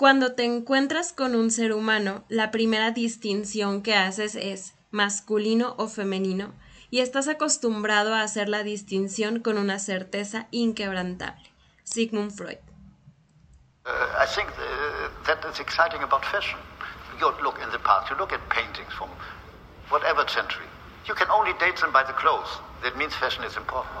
Cuando 0.00 0.32
te 0.32 0.46
encuentras 0.46 1.12
con 1.12 1.34
un 1.34 1.50
ser 1.50 1.74
humano, 1.74 2.24
la 2.30 2.50
primera 2.50 2.90
distinción 2.90 3.82
que 3.82 3.94
haces 3.94 4.34
es 4.34 4.72
masculino 4.90 5.74
o 5.76 5.88
femenino, 5.88 6.54
y 6.88 7.00
estás 7.00 7.28
acostumbrado 7.28 8.14
a 8.14 8.22
hacer 8.22 8.48
la 8.48 8.62
distinción 8.62 9.40
con 9.40 9.58
una 9.58 9.78
certeza 9.78 10.46
inquebrantable. 10.52 11.52
Sigmund 11.84 12.32
Freud. 12.32 12.56
Uh, 13.84 13.90
I 14.18 14.24
think 14.24 14.48
uh, 14.48 15.10
that 15.26 15.44
is 15.44 15.60
exciting 15.60 16.02
about 16.02 16.24
fashion. 16.24 16.58
You 17.20 17.34
look 17.42 17.60
in 17.62 17.70
the 17.70 17.78
past, 17.80 18.08
you 18.08 18.16
look 18.16 18.32
at 18.32 18.40
paintings 18.48 18.94
from 18.94 19.10
whatever 19.90 20.26
century. 20.26 20.64
You 21.06 21.14
can 21.14 21.28
only 21.28 21.52
date 21.60 21.76
them 21.76 21.92
by 21.92 22.04
the 22.04 22.14
clothes. 22.14 22.48
That 22.82 22.96
means 22.96 23.14
fashion 23.16 23.44
is 23.44 23.54
important. 23.58 24.00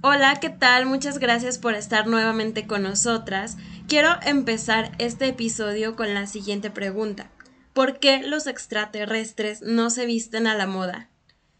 Hola, 0.00 0.38
¿qué 0.38 0.48
tal? 0.48 0.86
Muchas 0.86 1.18
gracias 1.18 1.58
por 1.58 1.74
estar 1.74 2.06
nuevamente 2.06 2.68
con 2.68 2.84
nosotras. 2.84 3.56
Quiero 3.88 4.10
empezar 4.22 4.92
este 4.98 5.26
episodio 5.26 5.96
con 5.96 6.14
la 6.14 6.28
siguiente 6.28 6.70
pregunta. 6.70 7.32
¿Por 7.72 7.98
qué 7.98 8.22
los 8.22 8.46
extraterrestres 8.46 9.60
no 9.60 9.90
se 9.90 10.06
visten 10.06 10.46
a 10.46 10.54
la 10.54 10.68
moda? 10.68 11.10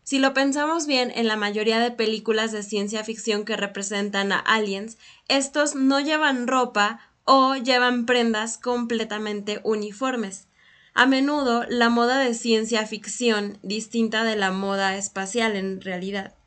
Si 0.05 0.21
lo 0.21 0.35
pensamos 0.35 0.87
bien, 0.87 1.11
en 1.17 1.27
la 1.27 1.35
mayoría 1.35 1.81
de 1.81 1.91
películas 1.91 2.53
de 2.53 2.63
ciencia 2.63 3.03
ficción 3.03 3.45
que 3.45 3.57
representan 3.57 4.31
a 4.31 4.39
aliens, 4.39 4.99
estos 5.27 5.75
no 5.75 5.99
llevan 5.99 6.47
ropa 6.47 7.01
o 7.25 7.57
llevan 7.57 8.07
prendas 8.07 8.57
completamente 8.57 9.61
uniformes. 9.65 10.47
A 10.95 11.07
menudo 11.07 11.65
la 11.69 11.89
moda 11.89 12.21
de 12.21 12.35
ciencia 12.35 12.87
ficción, 12.87 13.59
distinta 13.65 14.23
de 14.23 14.37
la 14.37 14.53
moda 14.53 14.97
espacial 14.97 15.57
en 15.57 15.81
realidad, 15.81 16.38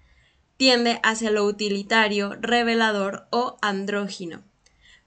tiende 0.62 1.00
hacia 1.02 1.32
lo 1.32 1.46
utilitario, 1.46 2.38
revelador 2.40 3.26
o 3.32 3.58
andrógino. 3.64 4.44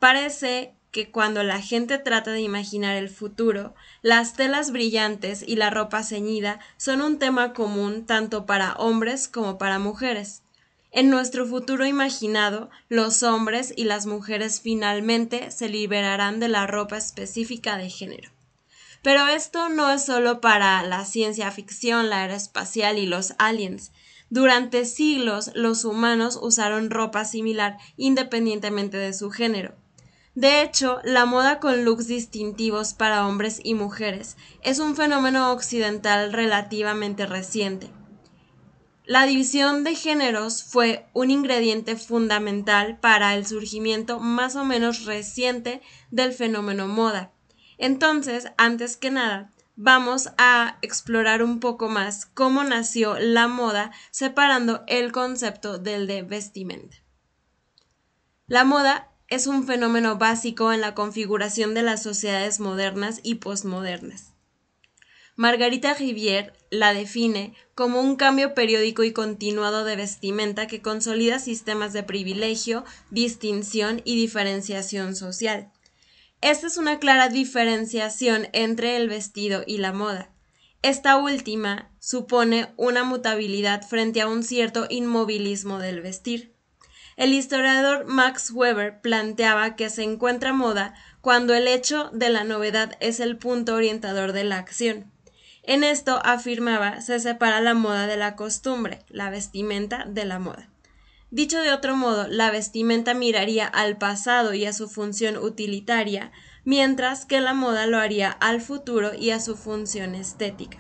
Parece 0.01 0.75
que 0.91 1.13
cuando 1.13 1.45
la 1.45 1.63
gente 1.63 1.99
trata 1.99 2.33
de 2.33 2.41
imaginar 2.41 2.97
el 2.97 3.09
futuro, 3.09 3.77
las 4.03 4.35
telas 4.35 4.73
brillantes 4.73 5.45
y 5.47 5.55
la 5.55 5.71
ropa 5.71 6.03
ceñida 6.03 6.59
son 6.77 7.03
un 7.03 7.21
tema 7.21 7.53
común 7.53 8.05
tanto 8.05 8.47
para 8.47 8.73
hombres 8.73 9.29
como 9.29 9.57
para 9.57 9.79
mujeres. 9.79 10.43
En 10.91 11.09
nuestro 11.09 11.47
futuro 11.47 11.87
imaginado, 11.87 12.69
los 12.89 13.23
hombres 13.23 13.73
y 13.77 13.85
las 13.85 14.07
mujeres 14.07 14.61
finalmente 14.61 15.53
se 15.53 15.69
liberarán 15.69 16.41
de 16.41 16.49
la 16.49 16.67
ropa 16.67 16.97
específica 16.97 17.79
de 17.79 17.91
género. 17.91 18.33
Pero 19.03 19.29
esto 19.29 19.69
no 19.69 19.93
es 19.93 20.05
solo 20.05 20.41
para 20.41 20.83
la 20.83 21.05
ciencia 21.05 21.53
ficción, 21.53 22.11
la 22.11 22.25
era 22.25 22.35
espacial 22.35 22.99
y 22.99 23.07
los 23.07 23.35
aliens. 23.39 23.93
Durante 24.31 24.85
siglos 24.85 25.51
los 25.55 25.85
humanos 25.85 26.39
usaron 26.41 26.91
ropa 26.91 27.25
similar 27.25 27.79
independientemente 27.97 28.97
de 28.97 29.13
su 29.13 29.31
género. 29.31 29.75
De 30.35 30.63
hecho, 30.63 30.99
la 31.05 31.27
moda 31.27 31.61
con 31.61 31.85
looks 31.85 32.09
distintivos 32.09 32.93
para 32.93 33.27
hombres 33.27 33.61
y 33.63 33.75
mujeres 33.75 34.37
es 34.63 34.81
un 34.81 34.97
fenómeno 34.97 35.53
occidental 35.53 36.33
relativamente 36.33 37.27
reciente. 37.27 37.89
La 39.07 39.27
división 39.27 39.85
de 39.85 39.95
géneros 39.95 40.65
fue 40.65 41.07
un 41.13 41.31
ingrediente 41.31 41.95
fundamental 41.95 42.99
para 42.99 43.35
el 43.35 43.47
surgimiento 43.47 44.19
más 44.19 44.57
o 44.57 44.65
menos 44.65 45.05
reciente 45.05 45.83
del 46.11 46.33
fenómeno 46.33 46.89
moda. 46.89 47.31
Entonces, 47.77 48.51
antes 48.57 48.97
que 48.97 49.11
nada, 49.11 49.53
vamos 49.77 50.31
a 50.39 50.79
explorar 50.83 51.43
un 51.43 51.61
poco 51.61 51.89
más 51.89 52.27
cómo 52.27 52.65
nació 52.65 53.19
la 53.19 53.49
moda 53.49 53.93
separando 54.11 54.85
el 54.87 55.13
concepto 55.13 55.79
del 55.79 56.07
de 56.07 56.23
vestimenta. 56.23 56.97
La 58.47 58.65
moda 58.65 59.11
es 59.29 59.47
un 59.47 59.67
fenómeno 59.67 60.17
básico 60.17 60.73
en 60.73 60.81
la 60.81 60.95
configuración 60.95 61.75
de 61.75 61.83
las 61.83 62.03
sociedades 62.03 62.61
modernas 62.61 63.21
y 63.23 63.37
postmodernas. 63.37 64.35
Margarita 65.37 65.95
Rivière 65.95 66.53
la 66.71 66.95
define 66.95 67.55
como 67.75 68.01
un 68.01 68.15
cambio 68.15 68.55
periódico 68.55 69.03
y 69.03 69.13
continuado 69.13 69.85
de 69.85 69.97
vestimenta 69.97 70.69
que 70.69 70.81
consolida 70.81 71.41
sistemas 71.41 71.93
de 71.93 72.05
privilegio, 72.05 72.85
distinción 73.11 74.01
y 74.05 74.15
diferenciación 74.15 75.17
social. 75.17 75.73
Esta 76.45 76.67
es 76.67 76.77
una 76.77 76.99
clara 76.99 77.31
diferenciación 77.31 78.49
entre 78.53 78.97
el 78.97 79.09
vestido 79.09 79.65
y 79.67 79.79
la 79.79 79.95
moda. 79.95 80.29
Esta 80.83 81.17
última 81.17 81.91
supone 82.01 82.75
una 82.77 83.03
mutabilidad 83.03 83.81
frente 83.81 84.21
a 84.21 84.29
un 84.29 84.43
cierto 84.43 84.87
inmovilismo 84.91 85.79
del 85.79 86.03
vestir. 86.03 86.55
El 87.17 87.33
historiador 87.33 88.05
Max 88.05 88.51
Weber 88.51 89.01
planteaba 89.01 89.75
que 89.75 89.89
se 89.89 90.03
encuentra 90.03 90.53
moda 90.53 90.93
cuando 91.23 91.55
el 91.55 91.67
hecho 91.67 92.11
de 92.13 92.29
la 92.29 92.45
novedad 92.45 92.95
es 93.01 93.21
el 93.21 93.39
punto 93.39 93.75
orientador 93.75 94.33
de 94.33 94.45
la 94.45 94.59
acción. 94.59 95.11
En 95.63 95.83
esto, 95.83 96.21
afirmaba, 96.27 97.01
se 97.01 97.21
separa 97.21 97.63
la 97.63 97.73
moda 97.73 98.07
de 98.07 98.19
la 98.19 98.37
costumbre, 98.37 98.99
la 99.09 99.31
vestimenta 99.31 100.05
de 100.07 100.27
la 100.27 100.39
moda. 100.39 100.74
Dicho 101.35 101.61
de 101.61 101.73
otro 101.73 101.97
modo, 101.97 102.29
la 102.29 102.53
vestimenta 102.53 103.13
miraría 103.13 103.67
al 103.67 103.99
pasado 103.99 104.55
y 104.55 104.67
a 104.67 104.73
su 104.73 104.89
función 104.89 105.37
utilitaria, 105.37 106.31
mientras 106.63 107.27
que 107.27 107.41
la 107.41 107.55
moda 107.55 107.89
lo 107.89 107.99
haría 107.99 108.31
al 108.31 108.61
futuro 108.61 109.11
y 109.19 109.31
a 109.31 109.41
su 109.41 109.57
función 109.57 110.15
estética. 110.15 110.79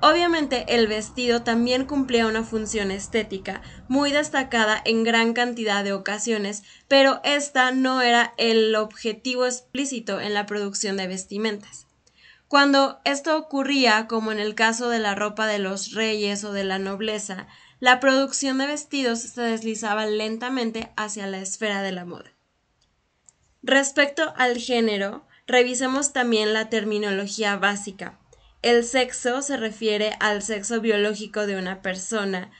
Obviamente 0.00 0.66
el 0.68 0.86
vestido 0.86 1.42
también 1.42 1.84
cumplía 1.84 2.28
una 2.28 2.44
función 2.44 2.92
estética 2.92 3.60
muy 3.88 4.12
destacada 4.12 4.80
en 4.84 5.02
gran 5.02 5.32
cantidad 5.32 5.82
de 5.82 5.94
ocasiones, 5.94 6.62
pero 6.86 7.20
esta 7.24 7.72
no 7.72 8.02
era 8.02 8.34
el 8.36 8.72
objetivo 8.76 9.46
explícito 9.46 10.20
en 10.20 10.32
la 10.32 10.46
producción 10.46 10.96
de 10.96 11.08
vestimentas. 11.08 11.88
Cuando 12.46 13.00
esto 13.04 13.36
ocurría, 13.36 14.06
como 14.06 14.30
en 14.30 14.38
el 14.38 14.54
caso 14.54 14.88
de 14.90 15.00
la 15.00 15.16
ropa 15.16 15.48
de 15.48 15.58
los 15.58 15.90
reyes 15.90 16.44
o 16.44 16.52
de 16.52 16.62
la 16.62 16.78
nobleza, 16.78 17.48
la 17.78 18.00
producción 18.00 18.58
de 18.58 18.66
vestidos 18.66 19.20
se 19.20 19.42
deslizaba 19.42 20.06
lentamente 20.06 20.90
hacia 20.96 21.26
la 21.26 21.40
esfera 21.40 21.82
de 21.82 21.92
la 21.92 22.04
moda. 22.04 22.32
Respecto 23.62 24.32
al 24.36 24.56
género, 24.56 25.26
revisemos 25.46 26.12
también 26.12 26.52
la 26.52 26.70
terminología 26.70 27.56
básica. 27.56 28.18
El 28.62 28.84
sexo 28.84 29.42
se 29.42 29.56
refiere 29.56 30.16
al 30.20 30.42
sexo 30.42 30.80
biológico 30.80 31.46
de 31.46 31.56
una 31.56 31.82
persona, 31.82 32.50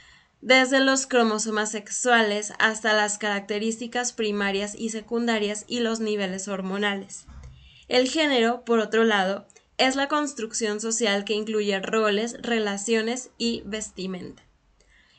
desde 0.42 0.80
los 0.80 1.06
cromosomas 1.06 1.70
sexuales 1.70 2.52
hasta 2.58 2.92
las 2.92 3.18
características 3.18 4.12
primarias 4.12 4.74
y 4.76 4.90
secundarias 4.90 5.64
y 5.66 5.80
los 5.80 5.98
niveles 6.00 6.46
hormonales. 6.46 7.26
El 7.88 8.08
género, 8.08 8.64
por 8.64 8.80
otro 8.80 9.04
lado, 9.04 9.46
es 9.78 9.96
la 9.96 10.08
construcción 10.08 10.80
social 10.80 11.24
que 11.24 11.34
incluye 11.34 11.78
roles, 11.80 12.36
relaciones 12.42 13.30
y 13.38 13.62
vestimenta. 13.64 14.45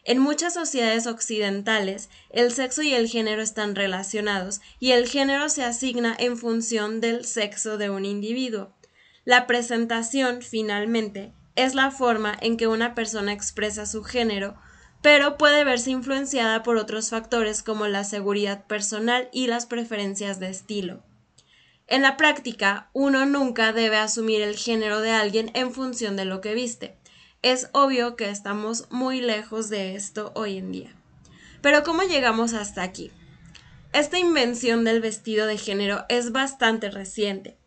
En 0.07 0.19
muchas 0.19 0.53
sociedades 0.53 1.05
occidentales, 1.05 2.09
el 2.29 2.53
sexo 2.53 2.81
y 2.81 2.93
el 2.93 3.09
género 3.09 3.41
están 3.41 3.75
relacionados 3.75 4.61
y 4.79 4.91
el 4.91 5.05
género 5.05 5.49
se 5.49 5.65
asigna 5.65 6.15
en 6.17 6.37
función 6.37 7.01
del 7.01 7.25
sexo 7.25 7.77
de 7.77 7.89
un 7.89 8.05
individuo. 8.05 8.73
La 9.25 9.47
presentación, 9.47 10.41
finalmente, 10.41 11.33
es 11.57 11.75
la 11.75 11.91
forma 11.91 12.37
en 12.39 12.55
que 12.55 12.67
una 12.67 12.95
persona 12.95 13.33
expresa 13.33 13.85
su 13.85 14.05
género, 14.05 14.55
pero 15.01 15.37
puede 15.37 15.65
verse 15.65 15.91
influenciada 15.91 16.63
por 16.63 16.77
otros 16.77 17.09
factores 17.09 17.61
como 17.61 17.87
la 17.87 18.05
seguridad 18.05 18.65
personal 18.65 19.27
y 19.33 19.47
las 19.47 19.65
preferencias 19.65 20.39
de 20.39 20.47
estilo. 20.47 21.03
En 21.85 22.01
la 22.01 22.15
práctica, 22.15 22.89
uno 22.93 23.25
nunca 23.25 23.73
debe 23.73 23.97
asumir 23.97 24.41
el 24.41 24.55
género 24.55 25.01
de 25.01 25.11
alguien 25.11 25.51
en 25.53 25.73
función 25.73 26.15
de 26.15 26.23
lo 26.23 26.39
que 26.39 26.53
viste. 26.53 26.96
Es 27.41 27.69
obvio 27.73 28.15
que 28.15 28.29
estamos 28.29 28.87
muy 28.89 29.21
lejos 29.21 29.69
de 29.69 29.95
esto 29.95 30.31
hoy 30.35 30.57
en 30.57 30.71
día. 30.71 30.95
Pero 31.61 31.83
¿cómo 31.83 32.03
llegamos 32.03 32.53
hasta 32.53 32.81
aquí? 32.81 33.11
Esta 33.93 34.17
invención 34.17 34.83
del 34.83 35.01
vestido 35.01 35.45
de 35.45 35.57
género 35.57 36.05
es 36.09 36.31
bastante 36.31 36.89
reciente. 36.89 37.57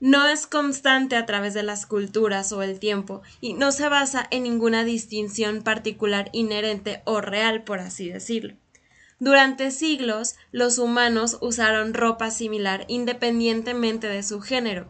No 0.00 0.26
es 0.26 0.46
constante 0.46 1.14
a 1.16 1.26
través 1.26 1.54
de 1.54 1.62
las 1.62 1.86
culturas 1.86 2.52
o 2.52 2.62
el 2.62 2.78
tiempo 2.78 3.22
y 3.40 3.52
no 3.52 3.70
se 3.70 3.88
basa 3.88 4.26
en 4.30 4.44
ninguna 4.44 4.82
distinción 4.82 5.62
particular 5.62 6.30
inherente 6.32 7.02
o 7.04 7.20
real, 7.20 7.64
por 7.64 7.80
así 7.80 8.08
decirlo. 8.08 8.54
Durante 9.18 9.70
siglos, 9.70 10.36
los 10.50 10.78
humanos 10.78 11.36
usaron 11.42 11.92
ropa 11.92 12.30
similar 12.30 12.86
independientemente 12.88 14.06
de 14.06 14.22
su 14.22 14.40
género, 14.40 14.88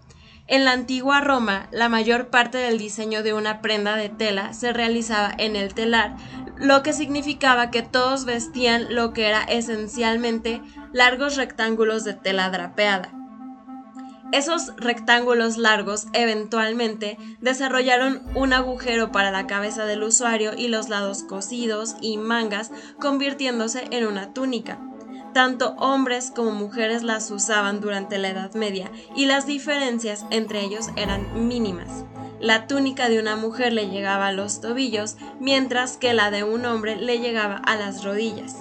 En 0.50 0.64
la 0.64 0.72
antigua 0.72 1.20
Roma, 1.20 1.68
la 1.70 1.88
mayor 1.88 2.26
parte 2.26 2.58
del 2.58 2.76
diseño 2.76 3.22
de 3.22 3.32
una 3.32 3.60
prenda 3.62 3.94
de 3.94 4.08
tela 4.08 4.52
se 4.52 4.72
realizaba 4.72 5.32
en 5.38 5.54
el 5.54 5.74
telar, 5.74 6.16
lo 6.56 6.82
que 6.82 6.92
significaba 6.92 7.70
que 7.70 7.82
todos 7.82 8.24
vestían 8.24 8.92
lo 8.92 9.12
que 9.12 9.28
era 9.28 9.44
esencialmente 9.44 10.60
largos 10.92 11.36
rectángulos 11.36 12.02
de 12.02 12.14
tela 12.14 12.50
drapeada. 12.50 13.12
Esos 14.32 14.74
rectángulos 14.76 15.56
largos 15.56 16.08
eventualmente 16.14 17.16
desarrollaron 17.40 18.20
un 18.34 18.52
agujero 18.52 19.12
para 19.12 19.30
la 19.30 19.46
cabeza 19.46 19.84
del 19.84 20.02
usuario 20.02 20.54
y 20.56 20.66
los 20.66 20.88
lados 20.88 21.22
cosidos 21.22 21.94
y 22.00 22.18
mangas 22.18 22.72
convirtiéndose 22.98 23.84
en 23.92 24.04
una 24.04 24.32
túnica. 24.32 24.80
Tanto 25.32 25.74
hombres 25.78 26.32
como 26.34 26.50
mujeres 26.50 27.02
las 27.02 27.30
usaban 27.30 27.80
durante 27.80 28.18
la 28.18 28.30
Edad 28.30 28.54
Media 28.54 28.90
y 29.14 29.26
las 29.26 29.46
diferencias 29.46 30.26
entre 30.30 30.62
ellos 30.62 30.88
eran 30.96 31.48
mínimas. 31.48 32.04
La 32.40 32.66
túnica 32.66 33.08
de 33.08 33.20
una 33.20 33.36
mujer 33.36 33.72
le 33.72 33.90
llegaba 33.90 34.28
a 34.28 34.32
los 34.32 34.60
tobillos, 34.60 35.16
mientras 35.38 35.96
que 35.98 36.14
la 36.14 36.30
de 36.30 36.42
un 36.42 36.64
hombre 36.64 36.96
le 36.96 37.18
llegaba 37.18 37.56
a 37.56 37.76
las 37.76 38.02
rodillas. 38.02 38.56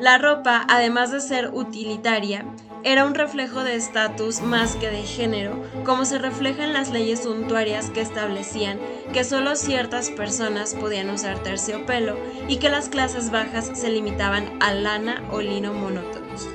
La 0.00 0.18
ropa, 0.18 0.66
además 0.68 1.12
de 1.12 1.20
ser 1.20 1.50
utilitaria, 1.54 2.44
era 2.84 3.04
un 3.04 3.14
reflejo 3.14 3.64
de 3.64 3.74
estatus 3.74 4.40
más 4.40 4.76
que 4.76 4.90
de 4.90 5.02
género, 5.02 5.62
como 5.84 6.04
se 6.04 6.18
refleja 6.18 6.64
en 6.64 6.72
las 6.72 6.90
leyes 6.90 7.22
suntuarias 7.22 7.90
que 7.90 8.00
establecían 8.00 8.78
que 9.12 9.24
solo 9.24 9.56
ciertas 9.56 10.10
personas 10.10 10.74
podían 10.74 11.10
usar 11.10 11.42
terciopelo 11.42 12.16
y 12.48 12.56
que 12.56 12.70
las 12.70 12.88
clases 12.88 13.30
bajas 13.30 13.70
se 13.74 13.90
limitaban 13.90 14.58
a 14.60 14.72
lana 14.72 15.22
o 15.30 15.40
lino 15.40 15.72
monótonos. 15.72 16.48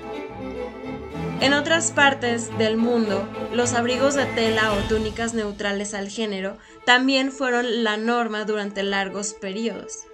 En 1.39 1.53
otras 1.53 1.91
partes 1.91 2.55
del 2.57 2.77
mundo, 2.77 3.27
los 3.53 3.73
abrigos 3.73 4.15
de 4.15 4.25
tela 4.25 4.73
o 4.73 4.77
túnicas 4.89 5.35
neutrales 5.35 5.93
al 5.93 6.09
género 6.09 6.57
también 6.83 7.31
fueron 7.31 7.83
la 7.83 7.95
norma 7.95 8.43
durante 8.43 8.81
largos 8.81 9.35
periodos. 9.35 10.06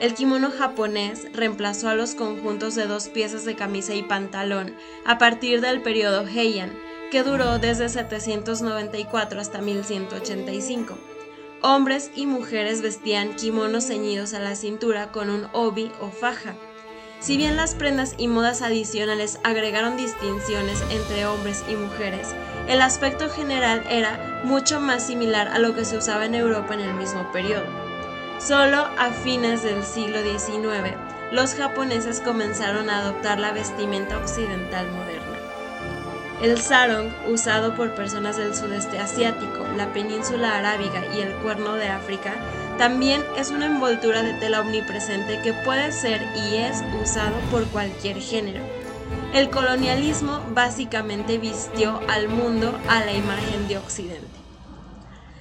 El 0.00 0.14
kimono 0.14 0.50
japonés 0.50 1.28
reemplazó 1.32 1.88
a 1.88 1.94
los 1.94 2.14
conjuntos 2.16 2.74
de 2.74 2.86
dos 2.86 3.08
piezas 3.08 3.44
de 3.44 3.54
camisa 3.54 3.94
y 3.94 4.02
pantalón 4.02 4.74
a 5.06 5.18
partir 5.18 5.60
del 5.60 5.82
periodo 5.82 6.26
Heian, 6.26 6.76
que 7.12 7.22
duró 7.22 7.58
desde 7.58 7.88
794 7.88 9.40
hasta 9.40 9.60
1185. 9.60 10.98
Hombres 11.62 12.10
y 12.16 12.26
mujeres 12.26 12.82
vestían 12.82 13.36
kimonos 13.36 13.86
ceñidos 13.86 14.34
a 14.34 14.40
la 14.40 14.56
cintura 14.56 15.12
con 15.12 15.30
un 15.30 15.46
obi 15.52 15.92
o 16.00 16.10
faja. 16.10 16.56
Si 17.20 17.36
bien 17.36 17.56
las 17.56 17.74
prendas 17.74 18.16
y 18.18 18.26
modas 18.26 18.62
adicionales 18.62 19.38
agregaron 19.44 19.96
distinciones 19.96 20.82
entre 20.90 21.24
hombres 21.24 21.64
y 21.70 21.76
mujeres, 21.76 22.34
el 22.68 22.82
aspecto 22.82 23.30
general 23.30 23.84
era 23.88 24.42
mucho 24.44 24.80
más 24.80 25.06
similar 25.06 25.48
a 25.48 25.58
lo 25.58 25.74
que 25.74 25.84
se 25.84 25.96
usaba 25.96 26.26
en 26.26 26.34
Europa 26.34 26.74
en 26.74 26.80
el 26.80 26.94
mismo 26.94 27.30
periodo. 27.32 27.83
Solo 28.46 28.86
a 28.98 29.10
fines 29.10 29.62
del 29.62 29.82
siglo 29.82 30.18
XIX, 30.20 30.94
los 31.32 31.54
japoneses 31.54 32.20
comenzaron 32.20 32.90
a 32.90 32.98
adoptar 32.98 33.40
la 33.40 33.52
vestimenta 33.52 34.18
occidental 34.18 34.86
moderna. 34.90 35.38
El 36.42 36.60
sarong, 36.60 37.10
usado 37.26 37.74
por 37.74 37.94
personas 37.94 38.36
del 38.36 38.54
sudeste 38.54 38.98
asiático, 38.98 39.66
la 39.78 39.94
península 39.94 40.58
arábiga 40.58 41.06
y 41.16 41.20
el 41.20 41.32
cuerno 41.36 41.72
de 41.76 41.88
África, 41.88 42.34
también 42.76 43.24
es 43.38 43.50
una 43.50 43.64
envoltura 43.64 44.22
de 44.22 44.34
tela 44.34 44.60
omnipresente 44.60 45.40
que 45.40 45.54
puede 45.54 45.90
ser 45.90 46.20
y 46.36 46.56
es 46.56 46.82
usado 47.02 47.36
por 47.50 47.64
cualquier 47.68 48.20
género. 48.20 48.62
El 49.32 49.48
colonialismo 49.48 50.44
básicamente 50.50 51.38
vistió 51.38 51.98
al 52.10 52.28
mundo 52.28 52.78
a 52.90 53.00
la 53.06 53.14
imagen 53.14 53.68
de 53.68 53.78
Occidente. 53.78 54.28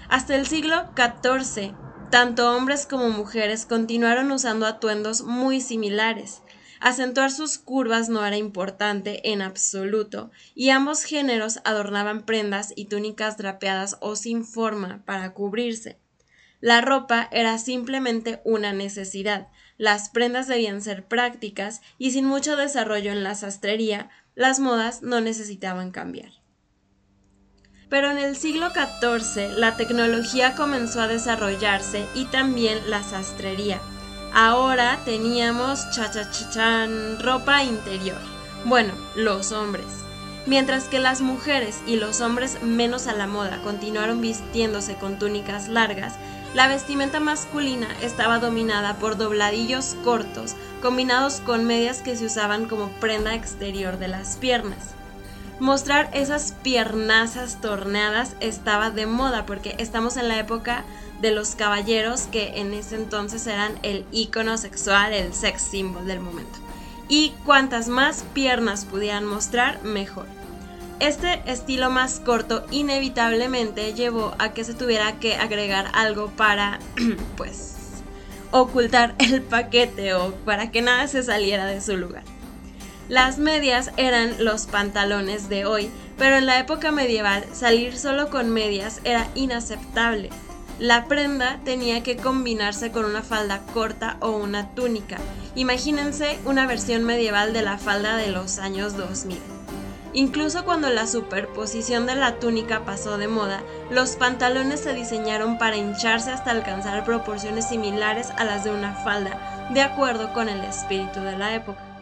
Hasta 0.07 0.35
el 0.35 0.47
siglo 0.47 0.85
XIV, 0.95 1.73
tanto 2.13 2.55
hombres 2.55 2.85
como 2.85 3.09
mujeres 3.09 3.65
continuaron 3.65 4.31
usando 4.31 4.67
atuendos 4.67 5.23
muy 5.23 5.59
similares. 5.61 6.43
Acentuar 6.79 7.31
sus 7.31 7.57
curvas 7.57 8.07
no 8.07 8.23
era 8.23 8.37
importante 8.37 9.31
en 9.31 9.41
absoluto, 9.41 10.29
y 10.53 10.69
ambos 10.69 11.05
géneros 11.05 11.59
adornaban 11.63 12.23
prendas 12.23 12.71
y 12.75 12.85
túnicas 12.85 13.37
drapeadas 13.37 13.97
o 13.99 14.15
sin 14.15 14.45
forma 14.45 15.01
para 15.05 15.33
cubrirse. 15.33 15.97
La 16.61 16.81
ropa 16.81 17.29
era 17.31 17.57
simplemente 17.57 18.41
una 18.45 18.73
necesidad, 18.73 19.47
las 19.79 20.09
prendas 20.09 20.47
debían 20.47 20.83
ser 20.83 21.07
prácticas 21.07 21.81
y 21.97 22.11
sin 22.11 22.25
mucho 22.25 22.55
desarrollo 22.55 23.11
en 23.11 23.23
la 23.23 23.33
sastrería, 23.33 24.11
las 24.35 24.59
modas 24.59 25.01
no 25.01 25.19
necesitaban 25.19 25.89
cambiar. 25.89 26.42
Pero 27.93 28.09
en 28.09 28.17
el 28.17 28.35
siglo 28.35 28.71
XIV 28.71 29.55
la 29.55 29.75
tecnología 29.75 30.55
comenzó 30.55 30.99
a 30.99 31.07
desarrollarse 31.07 32.07
y 32.15 32.25
también 32.25 32.79
la 32.89 33.03
sastrería. 33.03 33.79
Ahora 34.33 34.97
teníamos 35.05 35.87
chachachachan 35.91 37.19
ropa 37.19 37.63
interior. 37.63 38.17
Bueno, 38.65 38.93
los 39.13 39.51
hombres. 39.51 39.85
Mientras 40.47 40.85
que 40.85 40.97
las 40.97 41.21
mujeres 41.21 41.81
y 41.85 41.97
los 41.97 42.19
hombres 42.19 42.63
menos 42.63 43.05
a 43.05 43.13
la 43.13 43.27
moda 43.27 43.61
continuaron 43.63 44.21
vistiéndose 44.21 44.95
con 44.95 45.19
túnicas 45.19 45.67
largas, 45.67 46.15
la 46.55 46.67
vestimenta 46.67 47.19
masculina 47.19 47.89
estaba 48.01 48.39
dominada 48.39 48.95
por 48.95 49.17
dobladillos 49.17 49.97
cortos 50.03 50.55
combinados 50.81 51.41
con 51.41 51.65
medias 51.65 52.01
que 52.01 52.17
se 52.17 52.25
usaban 52.25 52.65
como 52.65 52.89
prenda 52.93 53.35
exterior 53.35 53.99
de 53.99 54.07
las 54.07 54.37
piernas 54.37 54.95
mostrar 55.59 56.09
esas 56.13 56.53
piernazas 56.63 57.61
torneadas 57.61 58.35
estaba 58.39 58.89
de 58.89 59.05
moda 59.05 59.45
porque 59.45 59.75
estamos 59.77 60.17
en 60.17 60.27
la 60.27 60.39
época 60.39 60.83
de 61.21 61.31
los 61.31 61.55
caballeros 61.55 62.23
que 62.23 62.59
en 62.59 62.73
ese 62.73 62.95
entonces 62.95 63.47
eran 63.47 63.79
el 63.83 64.05
icono 64.11 64.57
sexual, 64.57 65.13
el 65.13 65.33
sex 65.33 65.61
symbol 65.61 66.05
del 66.05 66.19
momento. 66.19 66.59
Y 67.07 67.31
cuantas 67.45 67.87
más 67.87 68.23
piernas 68.33 68.85
pudieran 68.85 69.25
mostrar, 69.25 69.81
mejor. 69.83 70.25
Este 70.99 71.41
estilo 71.45 71.89
más 71.89 72.19
corto 72.19 72.65
inevitablemente 72.71 73.93
llevó 73.93 74.35
a 74.39 74.53
que 74.53 74.63
se 74.63 74.73
tuviera 74.73 75.19
que 75.19 75.35
agregar 75.35 75.89
algo 75.93 76.29
para, 76.31 76.79
pues, 77.37 77.75
ocultar 78.51 79.15
el 79.19 79.41
paquete 79.41 80.13
o 80.13 80.33
para 80.45 80.71
que 80.71 80.81
nada 80.81 81.07
se 81.07 81.23
saliera 81.23 81.65
de 81.65 81.81
su 81.81 81.97
lugar. 81.97 82.23
Las 83.09 83.37
medias 83.37 83.91
eran 83.97 84.35
los 84.39 84.65
pantalones 84.65 85.49
de 85.49 85.65
hoy, 85.65 85.91
pero 86.17 86.37
en 86.37 86.45
la 86.45 86.57
época 86.59 86.91
medieval 86.91 87.43
salir 87.51 87.97
solo 87.97 88.29
con 88.29 88.49
medias 88.49 89.01
era 89.03 89.27
inaceptable. 89.35 90.29
La 90.79 91.05
prenda 91.05 91.59
tenía 91.65 92.01
que 92.01 92.15
combinarse 92.15 92.91
con 92.91 93.03
una 93.03 93.21
falda 93.21 93.61
corta 93.73 94.15
o 94.21 94.31
una 94.31 94.69
túnica. 94.69 95.17
Imagínense 95.53 96.39
una 96.45 96.65
versión 96.65 97.03
medieval 97.03 97.51
de 97.51 97.61
la 97.61 97.77
falda 97.77 98.15
de 98.15 98.31
los 98.31 98.57
años 98.57 98.95
2000. 98.95 99.37
Incluso 100.13 100.63
cuando 100.63 100.89
la 100.89 101.05
superposición 101.05 102.05
de 102.05 102.15
la 102.15 102.39
túnica 102.39 102.85
pasó 102.85 103.17
de 103.17 103.27
moda, 103.27 103.63
los 103.91 104.15
pantalones 104.15 104.79
se 104.79 104.93
diseñaron 104.93 105.57
para 105.57 105.75
hincharse 105.75 106.31
hasta 106.31 106.51
alcanzar 106.51 107.03
proporciones 107.03 107.67
similares 107.67 108.29
a 108.37 108.45
las 108.45 108.63
de 108.63 108.71
una 108.71 108.93
falda, 108.93 109.67
de 109.73 109.81
acuerdo 109.81 110.31
con 110.33 110.47
el 110.49 110.63
espíritu 110.63 111.19
de 111.19 111.37
la 111.37 111.53
época. 111.55 111.92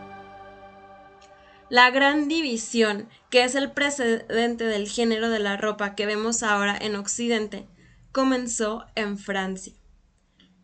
La 1.71 1.89
gran 1.89 2.27
división, 2.27 3.07
que 3.29 3.45
es 3.45 3.55
el 3.55 3.71
precedente 3.71 4.65
del 4.65 4.89
género 4.89 5.29
de 5.29 5.39
la 5.39 5.55
ropa 5.55 5.95
que 5.95 6.05
vemos 6.05 6.43
ahora 6.43 6.77
en 6.77 6.97
Occidente, 6.97 7.65
comenzó 8.11 8.87
en 8.95 9.17
Francia. 9.17 9.71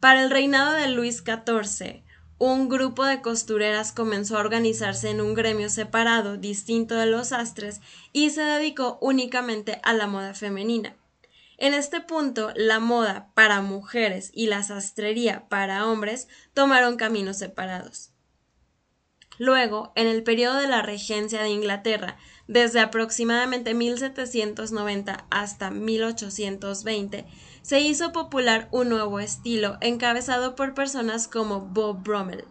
Para 0.02 0.22
el 0.22 0.30
reinado 0.30 0.74
de 0.74 0.90
Luis 0.90 1.24
XIV, 1.24 2.04
un 2.40 2.68
grupo 2.68 3.06
de 3.06 3.22
costureras 3.22 3.94
comenzó 3.94 4.36
a 4.36 4.42
organizarse 4.42 5.10
en 5.10 5.22
un 5.22 5.34
gremio 5.34 5.70
separado, 5.70 6.36
distinto 6.36 6.96
de 6.96 7.06
los 7.06 7.32
astres, 7.32 7.80
y 8.12 8.32
se 8.32 8.42
dedicó 8.42 8.98
únicamente 9.00 9.80
a 9.84 9.94
la 9.94 10.08
moda 10.08 10.34
femenina. 10.34 10.98
En 11.58 11.74
este 11.74 12.02
punto, 12.02 12.52
la 12.54 12.82
moda 12.82 13.32
para 13.34 13.62
mujeres 13.62 14.30
y 14.34 14.48
la 14.48 14.62
sastrería 14.62 15.48
para 15.48 15.88
hombres 15.88 16.28
tomaron 16.54 16.98
caminos 16.98 17.38
separados. 17.38 18.12
Luego, 19.40 19.92
en 19.96 20.08
el 20.08 20.24
periodo 20.24 20.56
de 20.56 20.68
la 20.68 20.82
regencia 20.82 21.42
de 21.42 21.50
Inglaterra, 21.50 22.18
desde 22.48 22.80
aproximadamente 22.80 23.74
1790 23.74 25.28
hasta 25.30 25.70
1820, 25.70 27.26
se 27.62 27.80
hizo 27.82 28.12
popular 28.12 28.68
un 28.72 28.90
nuevo 28.90 29.20
estilo 29.20 29.78
encabezado 29.82 30.56
por 30.56 30.74
personas 30.74 31.28
como 31.28 31.62
Bob 31.62 32.04
Brummel. 32.04 32.46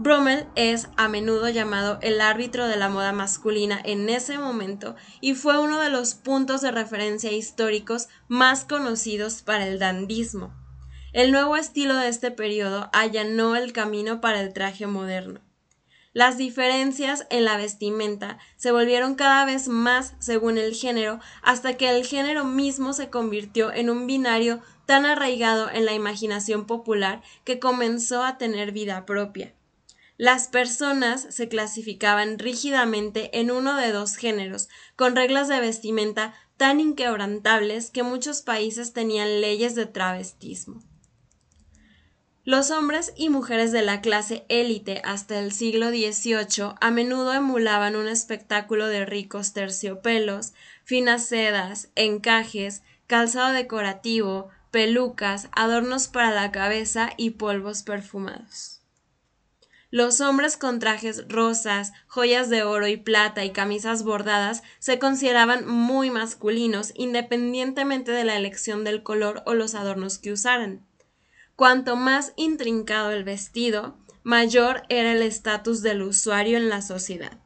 Brummel 0.00 0.46
es 0.54 0.88
a 0.96 1.08
menudo 1.08 1.48
llamado 1.48 1.98
el 2.02 2.20
árbitro 2.20 2.68
de 2.68 2.76
la 2.76 2.88
moda 2.88 3.12
masculina 3.12 3.80
en 3.82 4.08
ese 4.08 4.38
momento 4.38 4.94
y 5.20 5.34
fue 5.34 5.58
uno 5.58 5.80
de 5.80 5.90
los 5.90 6.14
puntos 6.14 6.60
de 6.60 6.70
referencia 6.70 7.32
históricos 7.32 8.06
más 8.28 8.64
conocidos 8.64 9.42
para 9.42 9.66
el 9.66 9.80
dandismo. 9.80 10.54
El 11.12 11.32
nuevo 11.32 11.56
estilo 11.56 11.96
de 11.96 12.06
este 12.06 12.30
periodo 12.30 12.90
allanó 12.92 13.56
el 13.56 13.72
camino 13.72 14.20
para 14.20 14.40
el 14.40 14.52
traje 14.52 14.86
moderno. 14.86 15.40
Las 16.14 16.38
diferencias 16.38 17.26
en 17.30 17.44
la 17.44 17.56
vestimenta 17.56 18.38
se 18.56 18.72
volvieron 18.72 19.14
cada 19.14 19.44
vez 19.44 19.68
más 19.68 20.14
según 20.18 20.56
el 20.58 20.74
género 20.74 21.20
hasta 21.42 21.76
que 21.76 21.90
el 21.90 22.04
género 22.04 22.44
mismo 22.44 22.92
se 22.92 23.10
convirtió 23.10 23.72
en 23.72 23.90
un 23.90 24.06
binario 24.06 24.60
tan 24.86 25.04
arraigado 25.04 25.70
en 25.70 25.84
la 25.84 25.92
imaginación 25.92 26.66
popular 26.66 27.22
que 27.44 27.58
comenzó 27.58 28.24
a 28.24 28.38
tener 28.38 28.72
vida 28.72 29.04
propia. 29.04 29.54
Las 30.16 30.48
personas 30.48 31.26
se 31.30 31.48
clasificaban 31.48 32.40
rígidamente 32.40 33.38
en 33.38 33.52
uno 33.52 33.76
de 33.76 33.92
dos 33.92 34.16
géneros, 34.16 34.68
con 34.96 35.14
reglas 35.14 35.46
de 35.46 35.60
vestimenta 35.60 36.34
tan 36.56 36.80
inquebrantables 36.80 37.90
que 37.92 38.02
muchos 38.02 38.42
países 38.42 38.92
tenían 38.92 39.40
leyes 39.40 39.76
de 39.76 39.86
travestismo. 39.86 40.82
Los 42.48 42.70
hombres 42.70 43.12
y 43.14 43.28
mujeres 43.28 43.72
de 43.72 43.82
la 43.82 44.00
clase 44.00 44.46
élite 44.48 45.02
hasta 45.04 45.38
el 45.38 45.52
siglo 45.52 45.90
XVIII 45.90 46.76
a 46.80 46.90
menudo 46.90 47.34
emulaban 47.34 47.94
un 47.94 48.08
espectáculo 48.08 48.86
de 48.86 49.04
ricos 49.04 49.52
terciopelos, 49.52 50.54
finas 50.82 51.26
sedas, 51.26 51.90
encajes, 51.94 52.82
calzado 53.06 53.52
decorativo, 53.52 54.48
pelucas, 54.70 55.50
adornos 55.52 56.08
para 56.08 56.30
la 56.30 56.50
cabeza 56.50 57.10
y 57.18 57.32
polvos 57.32 57.82
perfumados. 57.82 58.80
Los 59.90 60.22
hombres 60.22 60.56
con 60.56 60.78
trajes 60.78 61.28
rosas, 61.28 61.92
joyas 62.06 62.48
de 62.48 62.62
oro 62.62 62.88
y 62.88 62.96
plata 62.96 63.44
y 63.44 63.50
camisas 63.50 64.04
bordadas 64.04 64.62
se 64.78 64.98
consideraban 64.98 65.66
muy 65.68 66.08
masculinos 66.10 66.94
independientemente 66.94 68.10
de 68.10 68.24
la 68.24 68.38
elección 68.38 68.84
del 68.84 69.02
color 69.02 69.42
o 69.44 69.52
los 69.52 69.74
adornos 69.74 70.16
que 70.16 70.32
usaran. 70.32 70.87
Cuanto 71.58 71.96
más 71.96 72.34
intrincado 72.36 73.10
el 73.10 73.24
vestido, 73.24 73.96
mayor 74.22 74.84
era 74.88 75.10
el 75.10 75.22
estatus 75.22 75.82
del 75.82 76.02
usuario 76.02 76.56
en 76.56 76.68
la 76.68 76.82
sociedad. 76.82 77.40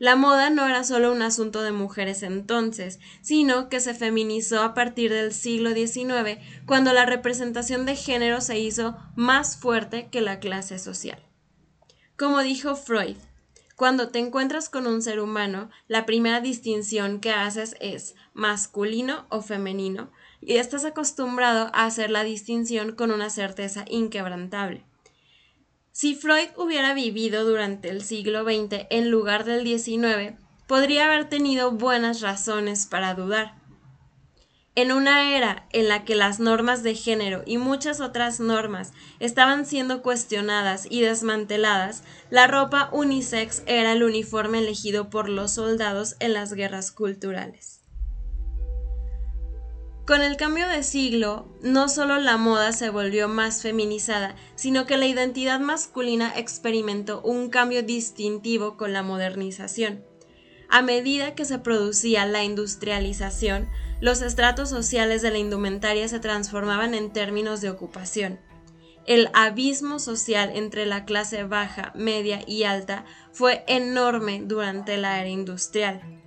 La 0.00 0.16
moda 0.16 0.50
no 0.50 0.66
era 0.66 0.82
solo 0.82 1.12
un 1.12 1.22
asunto 1.22 1.62
de 1.62 1.70
mujeres 1.70 2.24
entonces, 2.24 2.98
sino 3.20 3.68
que 3.68 3.78
se 3.78 3.94
feminizó 3.94 4.62
a 4.62 4.74
partir 4.74 5.12
del 5.12 5.32
siglo 5.32 5.74
XIX, 5.74 6.40
cuando 6.66 6.92
la 6.92 7.06
representación 7.06 7.86
de 7.86 7.94
género 7.94 8.40
se 8.40 8.58
hizo 8.58 8.96
más 9.14 9.56
fuerte 9.56 10.08
que 10.10 10.22
la 10.22 10.40
clase 10.40 10.80
social. 10.80 11.24
Como 12.16 12.40
dijo 12.40 12.74
Freud, 12.74 13.16
cuando 13.76 14.08
te 14.08 14.18
encuentras 14.18 14.68
con 14.68 14.88
un 14.88 15.02
ser 15.02 15.20
humano, 15.20 15.70
la 15.86 16.04
primera 16.04 16.40
distinción 16.40 17.20
que 17.20 17.30
haces 17.30 17.76
es 17.78 18.16
masculino 18.34 19.26
o 19.28 19.40
femenino, 19.40 20.10
y 20.42 20.56
estás 20.56 20.84
acostumbrado 20.84 21.70
a 21.72 21.86
hacer 21.86 22.10
la 22.10 22.24
distinción 22.24 22.92
con 22.92 23.10
una 23.10 23.30
certeza 23.30 23.84
inquebrantable. 23.88 24.84
Si 25.92 26.14
Freud 26.14 26.48
hubiera 26.56 26.94
vivido 26.94 27.44
durante 27.44 27.88
el 27.88 28.02
siglo 28.02 28.44
XX 28.44 28.86
en 28.90 29.10
lugar 29.10 29.44
del 29.44 29.66
XIX, 29.66 30.34
podría 30.66 31.04
haber 31.06 31.28
tenido 31.28 31.70
buenas 31.70 32.20
razones 32.20 32.86
para 32.86 33.14
dudar. 33.14 33.62
En 34.74 34.90
una 34.90 35.36
era 35.36 35.66
en 35.72 35.88
la 35.88 36.06
que 36.06 36.14
las 36.14 36.40
normas 36.40 36.82
de 36.82 36.94
género 36.94 37.42
y 37.44 37.58
muchas 37.58 38.00
otras 38.00 38.40
normas 38.40 38.92
estaban 39.20 39.66
siendo 39.66 40.00
cuestionadas 40.00 40.86
y 40.88 41.02
desmanteladas, 41.02 42.04
la 42.30 42.46
ropa 42.46 42.88
unisex 42.90 43.62
era 43.66 43.92
el 43.92 44.02
uniforme 44.02 44.60
elegido 44.60 45.10
por 45.10 45.28
los 45.28 45.52
soldados 45.52 46.16
en 46.20 46.32
las 46.32 46.54
guerras 46.54 46.90
culturales. 46.90 47.81
Con 50.12 50.20
el 50.20 50.36
cambio 50.36 50.68
de 50.68 50.82
siglo, 50.82 51.48
no 51.62 51.88
solo 51.88 52.18
la 52.18 52.36
moda 52.36 52.72
se 52.72 52.90
volvió 52.90 53.28
más 53.28 53.62
feminizada, 53.62 54.36
sino 54.56 54.84
que 54.84 54.98
la 54.98 55.06
identidad 55.06 55.58
masculina 55.58 56.34
experimentó 56.36 57.22
un 57.22 57.48
cambio 57.48 57.82
distintivo 57.82 58.76
con 58.76 58.92
la 58.92 59.02
modernización. 59.02 60.04
A 60.68 60.82
medida 60.82 61.34
que 61.34 61.46
se 61.46 61.58
producía 61.58 62.26
la 62.26 62.44
industrialización, 62.44 63.70
los 64.02 64.20
estratos 64.20 64.68
sociales 64.68 65.22
de 65.22 65.30
la 65.30 65.38
indumentaria 65.38 66.06
se 66.08 66.20
transformaban 66.20 66.92
en 66.92 67.10
términos 67.14 67.62
de 67.62 67.70
ocupación. 67.70 68.38
El 69.06 69.30
abismo 69.32 69.98
social 69.98 70.50
entre 70.54 70.84
la 70.84 71.06
clase 71.06 71.44
baja, 71.44 71.90
media 71.94 72.40
y 72.46 72.64
alta 72.64 73.06
fue 73.32 73.64
enorme 73.66 74.42
durante 74.44 74.98
la 74.98 75.20
era 75.20 75.30
industrial. 75.30 76.21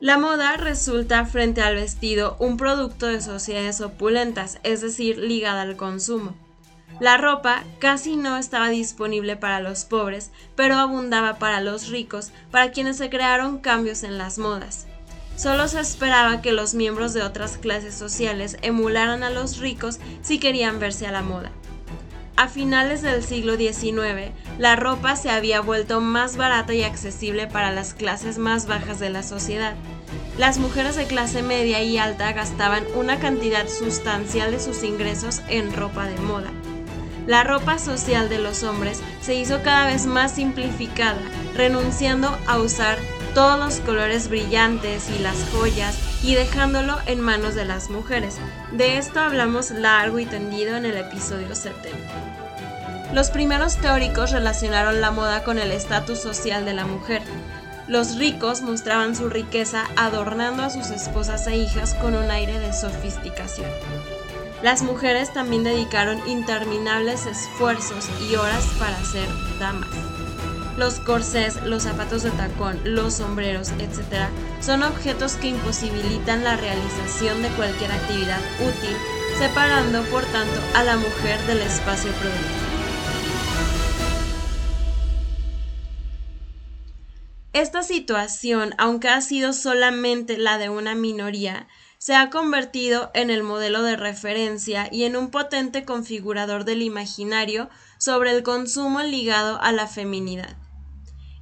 La 0.00 0.16
moda 0.16 0.56
resulta 0.56 1.26
frente 1.26 1.60
al 1.60 1.74
vestido 1.74 2.34
un 2.38 2.56
producto 2.56 3.06
de 3.06 3.20
sociedades 3.20 3.82
opulentas, 3.82 4.58
es 4.62 4.80
decir, 4.80 5.18
ligada 5.18 5.60
al 5.60 5.76
consumo. 5.76 6.34
La 7.00 7.18
ropa 7.18 7.64
casi 7.80 8.16
no 8.16 8.38
estaba 8.38 8.70
disponible 8.70 9.36
para 9.36 9.60
los 9.60 9.84
pobres, 9.84 10.30
pero 10.56 10.76
abundaba 10.76 11.38
para 11.38 11.60
los 11.60 11.88
ricos, 11.88 12.32
para 12.50 12.72
quienes 12.72 12.96
se 12.96 13.10
crearon 13.10 13.58
cambios 13.58 14.02
en 14.02 14.16
las 14.16 14.38
modas. 14.38 14.86
Solo 15.36 15.68
se 15.68 15.80
esperaba 15.80 16.40
que 16.40 16.52
los 16.52 16.72
miembros 16.72 17.12
de 17.12 17.22
otras 17.22 17.58
clases 17.58 17.94
sociales 17.94 18.56
emularan 18.62 19.22
a 19.22 19.28
los 19.28 19.58
ricos 19.58 20.00
si 20.22 20.38
querían 20.38 20.80
verse 20.80 21.06
a 21.06 21.12
la 21.12 21.20
moda. 21.20 21.52
A 22.40 22.48
finales 22.48 23.02
del 23.02 23.22
siglo 23.22 23.58
XIX, 23.58 24.32
la 24.58 24.74
ropa 24.74 25.14
se 25.14 25.28
había 25.28 25.60
vuelto 25.60 26.00
más 26.00 26.38
barata 26.38 26.72
y 26.72 26.82
accesible 26.84 27.46
para 27.46 27.70
las 27.70 27.92
clases 27.92 28.38
más 28.38 28.64
bajas 28.66 28.98
de 28.98 29.10
la 29.10 29.22
sociedad. 29.22 29.74
Las 30.38 30.56
mujeres 30.56 30.96
de 30.96 31.04
clase 31.04 31.42
media 31.42 31.82
y 31.82 31.98
alta 31.98 32.32
gastaban 32.32 32.84
una 32.94 33.20
cantidad 33.20 33.68
sustancial 33.68 34.52
de 34.52 34.60
sus 34.60 34.84
ingresos 34.84 35.42
en 35.50 35.70
ropa 35.76 36.06
de 36.06 36.16
moda. 36.16 36.50
La 37.26 37.44
ropa 37.44 37.78
social 37.78 38.30
de 38.30 38.38
los 38.38 38.62
hombres 38.62 39.02
se 39.20 39.34
hizo 39.34 39.62
cada 39.62 39.88
vez 39.88 40.06
más 40.06 40.32
simplificada, 40.32 41.20
renunciando 41.54 42.34
a 42.46 42.58
usar 42.58 42.96
todos 43.34 43.58
los 43.58 43.80
colores 43.80 44.28
brillantes 44.28 45.10
y 45.10 45.22
las 45.22 45.36
joyas 45.52 45.98
y 46.22 46.34
dejándolo 46.34 46.96
en 47.06 47.20
manos 47.20 47.54
de 47.54 47.64
las 47.64 47.90
mujeres. 47.90 48.38
De 48.72 48.98
esto 48.98 49.20
hablamos 49.20 49.70
largo 49.70 50.18
y 50.18 50.26
tendido 50.26 50.76
en 50.76 50.86
el 50.86 50.96
episodio 50.96 51.54
70. 51.54 52.29
Los 53.12 53.30
primeros 53.30 53.76
teóricos 53.76 54.30
relacionaron 54.30 55.00
la 55.00 55.10
moda 55.10 55.42
con 55.42 55.58
el 55.58 55.72
estatus 55.72 56.20
social 56.20 56.64
de 56.64 56.74
la 56.74 56.86
mujer. 56.86 57.22
Los 57.88 58.16
ricos 58.16 58.62
mostraban 58.62 59.16
su 59.16 59.28
riqueza 59.28 59.86
adornando 59.96 60.62
a 60.62 60.70
sus 60.70 60.90
esposas 60.90 61.44
e 61.48 61.56
hijas 61.56 61.94
con 61.94 62.14
un 62.14 62.30
aire 62.30 62.60
de 62.60 62.72
sofisticación. 62.72 63.68
Las 64.62 64.82
mujeres 64.82 65.32
también 65.32 65.64
dedicaron 65.64 66.20
interminables 66.28 67.26
esfuerzos 67.26 68.08
y 68.30 68.36
horas 68.36 68.64
para 68.78 69.02
ser 69.04 69.26
damas. 69.58 69.88
Los 70.76 71.00
corsés, 71.00 71.60
los 71.64 71.82
zapatos 71.82 72.22
de 72.22 72.30
tacón, 72.30 72.78
los 72.84 73.14
sombreros, 73.14 73.70
etc., 73.80 74.28
son 74.60 74.84
objetos 74.84 75.34
que 75.34 75.48
imposibilitan 75.48 76.44
la 76.44 76.56
realización 76.56 77.42
de 77.42 77.48
cualquier 77.48 77.90
actividad 77.90 78.40
útil, 78.60 78.96
separando 79.36 80.02
por 80.04 80.24
tanto 80.26 80.60
a 80.74 80.84
la 80.84 80.96
mujer 80.96 81.40
del 81.46 81.60
espacio 81.62 82.12
productivo. 82.12 82.59
Esta 87.52 87.82
situación, 87.82 88.74
aunque 88.78 89.08
ha 89.08 89.20
sido 89.20 89.52
solamente 89.52 90.38
la 90.38 90.56
de 90.56 90.68
una 90.68 90.94
minoría, 90.94 91.66
se 91.98 92.14
ha 92.14 92.30
convertido 92.30 93.10
en 93.12 93.28
el 93.28 93.42
modelo 93.42 93.82
de 93.82 93.96
referencia 93.96 94.88
y 94.92 95.02
en 95.02 95.16
un 95.16 95.30
potente 95.32 95.84
configurador 95.84 96.64
del 96.64 96.80
imaginario 96.82 97.68
sobre 97.98 98.30
el 98.30 98.44
consumo 98.44 99.02
ligado 99.02 99.60
a 99.60 99.72
la 99.72 99.88
feminidad. 99.88 100.56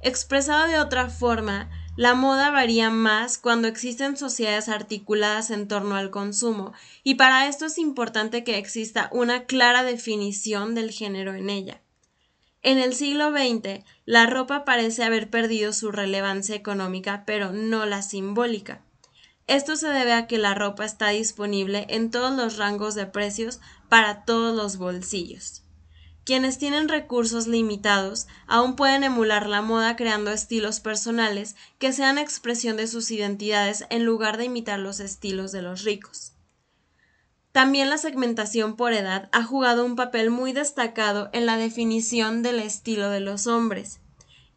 Expresado 0.01 0.67
de 0.67 0.79
otra 0.79 1.09
forma, 1.09 1.69
la 1.95 2.15
moda 2.15 2.49
varía 2.49 2.89
más 2.89 3.37
cuando 3.37 3.67
existen 3.67 4.17
sociedades 4.17 4.67
articuladas 4.67 5.51
en 5.51 5.67
torno 5.67 5.95
al 5.95 6.09
consumo, 6.09 6.73
y 7.03 7.15
para 7.15 7.47
esto 7.47 7.67
es 7.67 7.77
importante 7.77 8.43
que 8.43 8.57
exista 8.57 9.09
una 9.11 9.45
clara 9.45 9.83
definición 9.83 10.73
del 10.73 10.89
género 10.89 11.35
en 11.35 11.51
ella. 11.51 11.81
En 12.61 12.77
el 12.77 12.93
siglo 12.93 13.31
XX, 13.31 13.85
la 14.05 14.25
ropa 14.25 14.65
parece 14.65 15.03
haber 15.03 15.29
perdido 15.29 15.71
su 15.71 15.91
relevancia 15.91 16.55
económica, 16.55 17.23
pero 17.25 17.53
no 17.53 17.85
la 17.85 18.01
simbólica. 18.01 18.81
Esto 19.47 19.77
se 19.77 19.87
debe 19.87 20.13
a 20.13 20.27
que 20.27 20.37
la 20.37 20.53
ropa 20.53 20.85
está 20.85 21.09
disponible 21.09 21.87
en 21.89 22.11
todos 22.11 22.35
los 22.35 22.57
rangos 22.57 22.95
de 22.95 23.05
precios 23.05 23.59
para 23.87 24.25
todos 24.25 24.55
los 24.55 24.77
bolsillos. 24.77 25.63
Quienes 26.25 26.59
tienen 26.59 26.89
recursos 26.89 27.47
limitados 27.47 28.27
aún 28.45 28.75
pueden 28.75 29.03
emular 29.03 29.47
la 29.47 29.63
moda 29.63 29.95
creando 29.95 30.29
estilos 30.29 30.81
personales 30.81 31.55
que 31.79 31.93
sean 31.93 32.19
expresión 32.19 32.77
de 32.77 32.85
sus 32.85 33.09
identidades 33.09 33.85
en 33.89 34.05
lugar 34.05 34.37
de 34.37 34.45
imitar 34.45 34.77
los 34.77 34.99
estilos 34.99 35.51
de 35.51 35.63
los 35.63 35.83
ricos. 35.83 36.33
También 37.51 37.89
la 37.89 37.97
segmentación 37.97 38.75
por 38.75 38.93
edad 38.93 39.27
ha 39.31 39.43
jugado 39.43 39.83
un 39.83 39.95
papel 39.95 40.29
muy 40.29 40.53
destacado 40.53 41.29
en 41.33 41.45
la 41.47 41.57
definición 41.57 42.43
del 42.43 42.59
estilo 42.59 43.09
de 43.09 43.21
los 43.21 43.47
hombres. 43.47 44.01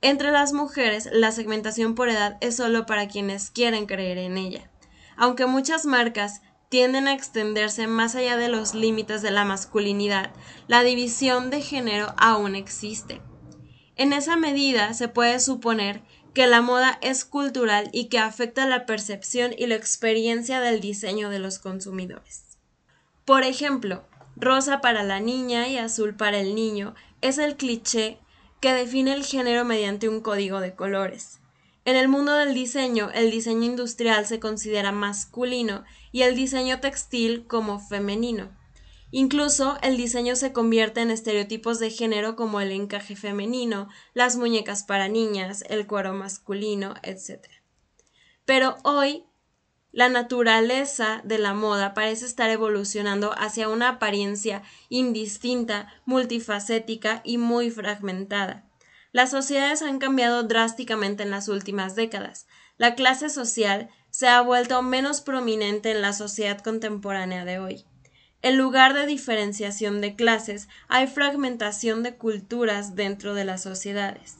Entre 0.02 0.30
las 0.30 0.52
mujeres, 0.52 1.08
la 1.10 1.32
segmentación 1.32 1.94
por 1.94 2.10
edad 2.10 2.36
es 2.40 2.56
solo 2.56 2.84
para 2.84 3.08
quienes 3.08 3.50
quieren 3.50 3.86
creer 3.86 4.18
en 4.18 4.36
ella. 4.36 4.70
Aunque 5.16 5.46
muchas 5.46 5.86
marcas 5.86 6.42
tienden 6.68 7.08
a 7.08 7.14
extenderse 7.14 7.86
más 7.86 8.14
allá 8.14 8.36
de 8.36 8.48
los 8.48 8.74
límites 8.74 9.22
de 9.22 9.30
la 9.30 9.44
masculinidad, 9.44 10.32
la 10.68 10.82
división 10.82 11.50
de 11.50 11.62
género 11.62 12.14
aún 12.18 12.56
existe. 12.56 13.22
En 13.96 14.12
esa 14.12 14.36
medida 14.36 14.92
se 14.94 15.08
puede 15.08 15.38
suponer 15.38 16.02
que 16.34 16.46
la 16.46 16.62
moda 16.62 16.98
es 17.02 17.24
cultural 17.24 17.88
y 17.92 18.08
que 18.08 18.18
afecta 18.18 18.66
la 18.66 18.86
percepción 18.86 19.52
y 19.56 19.66
la 19.66 19.76
experiencia 19.76 20.60
del 20.60 20.80
diseño 20.80 21.30
de 21.30 21.38
los 21.38 21.58
consumidores. 21.58 22.51
Por 23.24 23.44
ejemplo, 23.44 24.04
rosa 24.36 24.80
para 24.80 25.02
la 25.02 25.20
niña 25.20 25.68
y 25.68 25.78
azul 25.78 26.16
para 26.16 26.38
el 26.40 26.54
niño 26.54 26.94
es 27.20 27.38
el 27.38 27.56
cliché 27.56 28.18
que 28.60 28.72
define 28.72 29.12
el 29.12 29.24
género 29.24 29.64
mediante 29.64 30.08
un 30.08 30.20
código 30.20 30.60
de 30.60 30.74
colores. 30.74 31.40
En 31.84 31.96
el 31.96 32.08
mundo 32.08 32.34
del 32.34 32.54
diseño, 32.54 33.10
el 33.12 33.30
diseño 33.30 33.64
industrial 33.64 34.26
se 34.26 34.38
considera 34.38 34.92
masculino 34.92 35.84
y 36.12 36.22
el 36.22 36.36
diseño 36.36 36.80
textil 36.80 37.46
como 37.46 37.80
femenino. 37.80 38.56
Incluso 39.10 39.78
el 39.82 39.96
diseño 39.96 40.36
se 40.36 40.52
convierte 40.52 41.00
en 41.00 41.10
estereotipos 41.10 41.78
de 41.78 41.90
género 41.90 42.34
como 42.34 42.60
el 42.60 42.72
encaje 42.72 43.14
femenino, 43.14 43.88
las 44.14 44.36
muñecas 44.36 44.84
para 44.84 45.08
niñas, 45.08 45.64
el 45.68 45.86
cuero 45.86 46.14
masculino, 46.14 46.94
etc. 47.02 47.46
Pero 48.44 48.76
hoy 48.84 49.24
la 49.92 50.08
naturaleza 50.08 51.20
de 51.22 51.38
la 51.38 51.52
moda 51.52 51.92
parece 51.92 52.24
estar 52.24 52.48
evolucionando 52.48 53.32
hacia 53.38 53.68
una 53.68 53.90
apariencia 53.90 54.62
indistinta, 54.88 55.92
multifacética 56.06 57.20
y 57.24 57.36
muy 57.36 57.70
fragmentada. 57.70 58.64
Las 59.12 59.30
sociedades 59.30 59.82
han 59.82 59.98
cambiado 59.98 60.42
drásticamente 60.42 61.22
en 61.22 61.30
las 61.30 61.48
últimas 61.48 61.94
décadas. 61.94 62.46
La 62.78 62.94
clase 62.94 63.28
social 63.28 63.90
se 64.10 64.28
ha 64.28 64.40
vuelto 64.40 64.80
menos 64.80 65.20
prominente 65.20 65.90
en 65.90 66.00
la 66.00 66.14
sociedad 66.14 66.58
contemporánea 66.60 67.44
de 67.44 67.58
hoy. 67.58 67.84
En 68.40 68.56
lugar 68.56 68.94
de 68.94 69.06
diferenciación 69.06 70.00
de 70.00 70.16
clases, 70.16 70.68
hay 70.88 71.06
fragmentación 71.06 72.02
de 72.02 72.16
culturas 72.16 72.96
dentro 72.96 73.34
de 73.34 73.44
las 73.44 73.62
sociedades. 73.62 74.38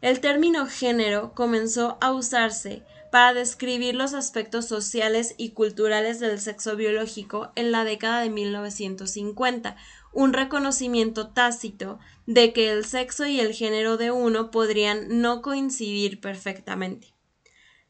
El 0.00 0.20
término 0.20 0.66
género 0.66 1.32
comenzó 1.34 1.98
a 2.00 2.10
usarse 2.10 2.82
para 3.12 3.34
describir 3.34 3.94
los 3.94 4.14
aspectos 4.14 4.66
sociales 4.66 5.34
y 5.36 5.50
culturales 5.50 6.18
del 6.18 6.40
sexo 6.40 6.76
biológico 6.76 7.52
en 7.56 7.70
la 7.70 7.84
década 7.84 8.22
de 8.22 8.30
1950, 8.30 9.76
un 10.14 10.32
reconocimiento 10.32 11.28
tácito 11.28 11.98
de 12.24 12.54
que 12.54 12.70
el 12.70 12.86
sexo 12.86 13.26
y 13.26 13.38
el 13.38 13.52
género 13.52 13.98
de 13.98 14.10
uno 14.10 14.50
podrían 14.50 15.20
no 15.20 15.42
coincidir 15.42 16.22
perfectamente. 16.22 17.12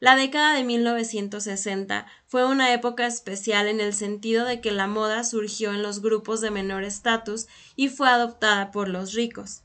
La 0.01 0.17
década 0.17 0.55
de 0.55 0.65
1960 0.65 2.05
fue 2.27 2.45
una 2.45 2.75
época 2.75 3.07
especial 3.07 3.69
en 3.69 3.81
el 3.81 3.95
sentido 3.95 4.45
de 4.45 4.61
que 4.61 4.73
la 4.73 4.89
moda 4.89 5.23
surgió 5.23 5.73
en 5.73 5.85
los 5.85 6.03
grupos 6.03 6.41
de 6.41 6.51
menor 6.51 6.83
estatus 6.83 7.47
y 7.77 7.91
fue 7.91 8.09
adoptada 8.09 8.73
por 8.73 8.89
los 8.89 9.13
ricos. 9.13 9.63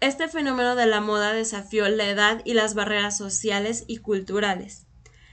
Este 0.00 0.28
fenómeno 0.28 0.76
de 0.76 0.86
la 0.86 1.00
moda 1.00 1.32
desafió 1.32 1.88
la 1.88 2.08
edad 2.08 2.40
y 2.44 2.54
las 2.54 2.74
barreras 2.74 3.18
sociales 3.18 3.84
y 3.88 3.96
culturales. 3.98 4.86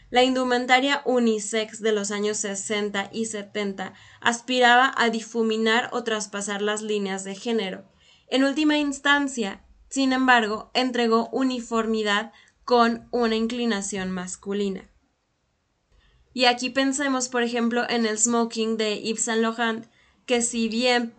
La 0.09 0.23
indumentaria 0.23 1.01
unisex 1.05 1.81
de 1.81 1.91
los 1.91 2.09
años 2.09 2.37
60 2.37 3.09
y 3.11 3.25
70 3.25 3.93
aspiraba 4.21 4.93
a 4.97 5.09
difuminar 5.09 5.89
o 5.91 6.03
traspasar 6.03 6.61
las 6.61 6.81
líneas 6.81 7.23
de 7.23 7.35
género. 7.35 7.85
En 8.27 8.43
última 8.43 8.77
instancia, 8.77 9.63
sin 9.89 10.13
embargo, 10.13 10.71
entregó 10.73 11.29
uniformidad 11.31 12.31
con 12.63 13.07
una 13.11 13.35
inclinación 13.35 14.11
masculina. 14.11 14.89
Y 16.33 16.45
aquí 16.45 16.69
pensemos, 16.69 17.29
por 17.29 17.43
ejemplo, 17.43 17.87
en 17.87 18.05
el 18.05 18.17
smoking 18.17 18.77
de 18.77 19.01
Yves 19.01 19.25
Saint 19.25 19.41
Laurent, 19.41 19.85
que 20.25 20.41
si 20.41 20.69
bien 20.69 21.13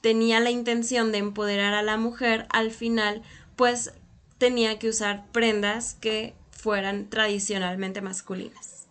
tenía 0.00 0.40
la 0.40 0.50
intención 0.50 1.12
de 1.12 1.18
empoderar 1.18 1.74
a 1.74 1.82
la 1.82 1.96
mujer, 1.96 2.46
al 2.50 2.70
final 2.70 3.22
pues 3.56 3.92
tenía 4.38 4.78
que 4.78 4.88
usar 4.88 5.26
prendas 5.32 5.94
que 5.94 6.34
fueran 6.50 7.08
tradicionalmente 7.08 8.00
masculinas. 8.00 8.86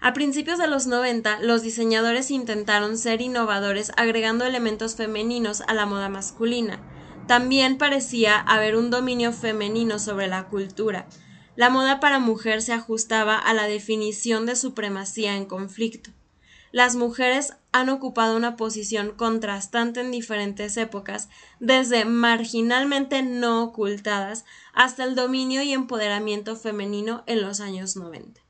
A 0.00 0.14
principios 0.14 0.58
de 0.58 0.66
los 0.66 0.86
90, 0.86 1.40
los 1.40 1.62
diseñadores 1.62 2.30
intentaron 2.30 2.96
ser 2.96 3.20
innovadores 3.20 3.92
agregando 3.96 4.46
elementos 4.46 4.96
femeninos 4.96 5.60
a 5.66 5.74
la 5.74 5.84
moda 5.84 6.08
masculina. 6.08 6.80
También 7.26 7.76
parecía 7.76 8.38
haber 8.38 8.76
un 8.76 8.90
dominio 8.90 9.32
femenino 9.32 9.98
sobre 9.98 10.26
la 10.26 10.48
cultura. 10.48 11.06
La 11.54 11.68
moda 11.68 12.00
para 12.00 12.18
mujer 12.18 12.62
se 12.62 12.72
ajustaba 12.72 13.36
a 13.36 13.52
la 13.52 13.64
definición 13.64 14.46
de 14.46 14.56
supremacía 14.56 15.36
en 15.36 15.44
conflicto. 15.44 16.10
Las 16.72 16.94
mujeres 16.94 17.54
han 17.72 17.88
ocupado 17.88 18.36
una 18.36 18.56
posición 18.56 19.12
contrastante 19.12 20.00
en 20.00 20.10
diferentes 20.10 20.76
épocas, 20.76 21.28
desde 21.58 22.04
marginalmente 22.04 23.22
no 23.22 23.62
ocultadas 23.62 24.44
hasta 24.72 25.04
el 25.04 25.14
dominio 25.14 25.62
y 25.62 25.72
empoderamiento 25.72 26.56
femenino 26.56 27.24
en 27.26 27.42
los 27.42 27.60
años 27.60 27.96
90. 27.96 28.40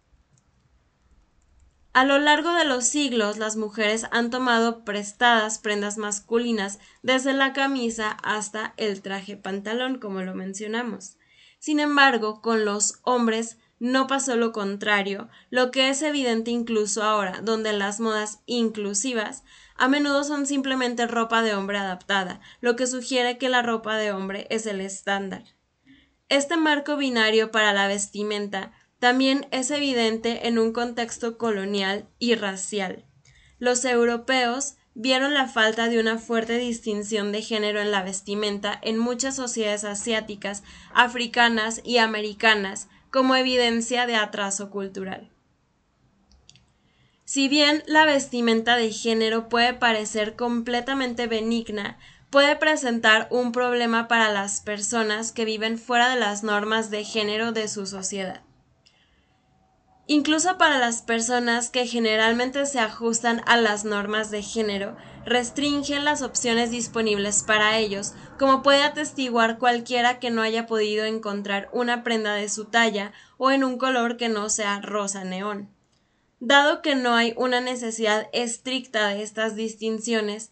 A 1.92 2.04
lo 2.04 2.18
largo 2.18 2.52
de 2.52 2.64
los 2.64 2.84
siglos, 2.84 3.36
las 3.36 3.56
mujeres 3.56 4.06
han 4.12 4.30
tomado 4.30 4.84
prestadas 4.84 5.58
prendas 5.58 5.98
masculinas 5.98 6.78
desde 7.02 7.32
la 7.32 7.52
camisa 7.52 8.12
hasta 8.22 8.74
el 8.76 9.02
traje 9.02 9.36
pantalón, 9.36 9.98
como 9.98 10.20
lo 10.20 10.34
mencionamos. 10.34 11.16
Sin 11.58 11.80
embargo, 11.80 12.42
con 12.42 12.64
los 12.64 13.00
hombres 13.02 13.58
no 13.80 14.06
pasó 14.06 14.36
lo 14.36 14.52
contrario, 14.52 15.28
lo 15.48 15.70
que 15.70 15.88
es 15.88 16.02
evidente 16.02 16.52
incluso 16.52 17.02
ahora, 17.02 17.40
donde 17.42 17.72
las 17.72 17.98
modas 17.98 18.40
inclusivas 18.46 19.42
a 19.74 19.88
menudo 19.88 20.22
son 20.22 20.46
simplemente 20.46 21.06
ropa 21.06 21.42
de 21.42 21.54
hombre 21.54 21.78
adaptada, 21.78 22.40
lo 22.60 22.76
que 22.76 22.86
sugiere 22.86 23.38
que 23.38 23.48
la 23.48 23.62
ropa 23.62 23.96
de 23.96 24.12
hombre 24.12 24.46
es 24.50 24.66
el 24.66 24.82
estándar. 24.82 25.42
Este 26.28 26.58
marco 26.58 26.96
binario 26.96 27.50
para 27.50 27.72
la 27.72 27.88
vestimenta 27.88 28.72
también 28.98 29.48
es 29.50 29.70
evidente 29.70 30.46
en 30.46 30.58
un 30.58 30.74
contexto 30.74 31.38
colonial 31.38 32.06
y 32.18 32.34
racial. 32.34 33.06
Los 33.58 33.86
europeos 33.86 34.74
vieron 34.94 35.32
la 35.32 35.48
falta 35.48 35.88
de 35.88 35.98
una 35.98 36.18
fuerte 36.18 36.58
distinción 36.58 37.32
de 37.32 37.40
género 37.40 37.80
en 37.80 37.90
la 37.90 38.02
vestimenta 38.02 38.78
en 38.82 38.98
muchas 38.98 39.36
sociedades 39.36 39.84
asiáticas, 39.84 40.62
africanas 40.92 41.80
y 41.82 41.96
americanas, 41.96 42.88
como 43.10 43.36
evidencia 43.36 44.06
de 44.06 44.16
atraso 44.16 44.70
cultural. 44.70 45.30
Si 47.24 47.48
bien 47.48 47.84
la 47.86 48.04
vestimenta 48.04 48.76
de 48.76 48.90
género 48.90 49.48
puede 49.48 49.72
parecer 49.72 50.34
completamente 50.34 51.28
benigna, 51.28 51.98
puede 52.30 52.56
presentar 52.56 53.28
un 53.30 53.52
problema 53.52 54.08
para 54.08 54.32
las 54.32 54.60
personas 54.60 55.32
que 55.32 55.44
viven 55.44 55.78
fuera 55.78 56.10
de 56.10 56.18
las 56.18 56.42
normas 56.42 56.90
de 56.90 57.04
género 57.04 57.52
de 57.52 57.68
su 57.68 57.86
sociedad. 57.86 58.42
Incluso 60.12 60.58
para 60.58 60.78
las 60.78 61.02
personas 61.02 61.70
que 61.70 61.86
generalmente 61.86 62.66
se 62.66 62.80
ajustan 62.80 63.42
a 63.46 63.56
las 63.56 63.84
normas 63.84 64.32
de 64.32 64.42
género, 64.42 64.96
restringen 65.24 66.04
las 66.04 66.22
opciones 66.22 66.72
disponibles 66.72 67.44
para 67.44 67.78
ellos, 67.78 68.14
como 68.36 68.64
puede 68.64 68.82
atestiguar 68.82 69.58
cualquiera 69.58 70.18
que 70.18 70.30
no 70.30 70.42
haya 70.42 70.66
podido 70.66 71.04
encontrar 71.04 71.68
una 71.72 72.02
prenda 72.02 72.34
de 72.34 72.48
su 72.48 72.64
talla 72.64 73.12
o 73.38 73.52
en 73.52 73.62
un 73.62 73.78
color 73.78 74.16
que 74.16 74.28
no 74.28 74.50
sea 74.50 74.80
rosa 74.80 75.22
neón. 75.22 75.70
Dado 76.40 76.82
que 76.82 76.96
no 76.96 77.14
hay 77.14 77.32
una 77.36 77.60
necesidad 77.60 78.28
estricta 78.32 79.06
de 79.06 79.22
estas 79.22 79.54
distinciones, 79.54 80.50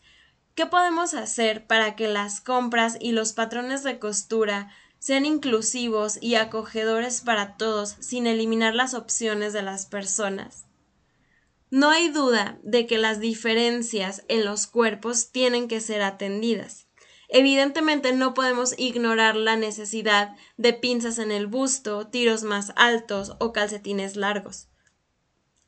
¿qué 0.54 0.66
podemos 0.66 1.14
hacer 1.14 1.66
para 1.66 1.96
que 1.96 2.06
las 2.06 2.40
compras 2.40 2.96
y 3.00 3.10
los 3.10 3.32
patrones 3.32 3.82
de 3.82 3.98
costura 3.98 4.70
sean 4.98 5.26
inclusivos 5.26 6.18
y 6.20 6.34
acogedores 6.34 7.20
para 7.20 7.56
todos 7.56 7.96
sin 8.00 8.26
eliminar 8.26 8.74
las 8.74 8.94
opciones 8.94 9.52
de 9.52 9.62
las 9.62 9.86
personas? 9.86 10.64
No 11.70 11.90
hay 11.90 12.08
duda 12.08 12.58
de 12.62 12.86
que 12.86 12.96
las 12.96 13.20
diferencias 13.20 14.24
en 14.28 14.44
los 14.44 14.66
cuerpos 14.66 15.30
tienen 15.32 15.68
que 15.68 15.80
ser 15.80 16.02
atendidas. 16.02 16.86
Evidentemente 17.28 18.12
no 18.12 18.32
podemos 18.32 18.74
ignorar 18.78 19.36
la 19.36 19.56
necesidad 19.56 20.34
de 20.56 20.72
pinzas 20.72 21.18
en 21.18 21.30
el 21.30 21.46
busto, 21.46 22.06
tiros 22.06 22.42
más 22.42 22.72
altos 22.74 23.36
o 23.38 23.52
calcetines 23.52 24.16
largos. 24.16 24.68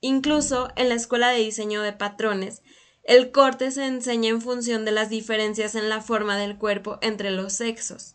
Incluso 0.00 0.70
en 0.76 0.88
la 0.88 0.94
escuela 0.94 1.28
de 1.28 1.40
diseño 1.40 1.82
de 1.82 1.92
patrones, 1.92 2.62
el 3.02 3.30
corte 3.30 3.70
se 3.70 3.84
enseña 3.86 4.30
en 4.30 4.40
función 4.40 4.86
de 4.86 4.92
las 4.92 5.10
diferencias 5.10 5.74
en 5.74 5.90
la 5.90 6.00
forma 6.00 6.38
del 6.38 6.56
cuerpo 6.56 6.98
entre 7.02 7.30
los 7.30 7.52
sexos. 7.52 8.14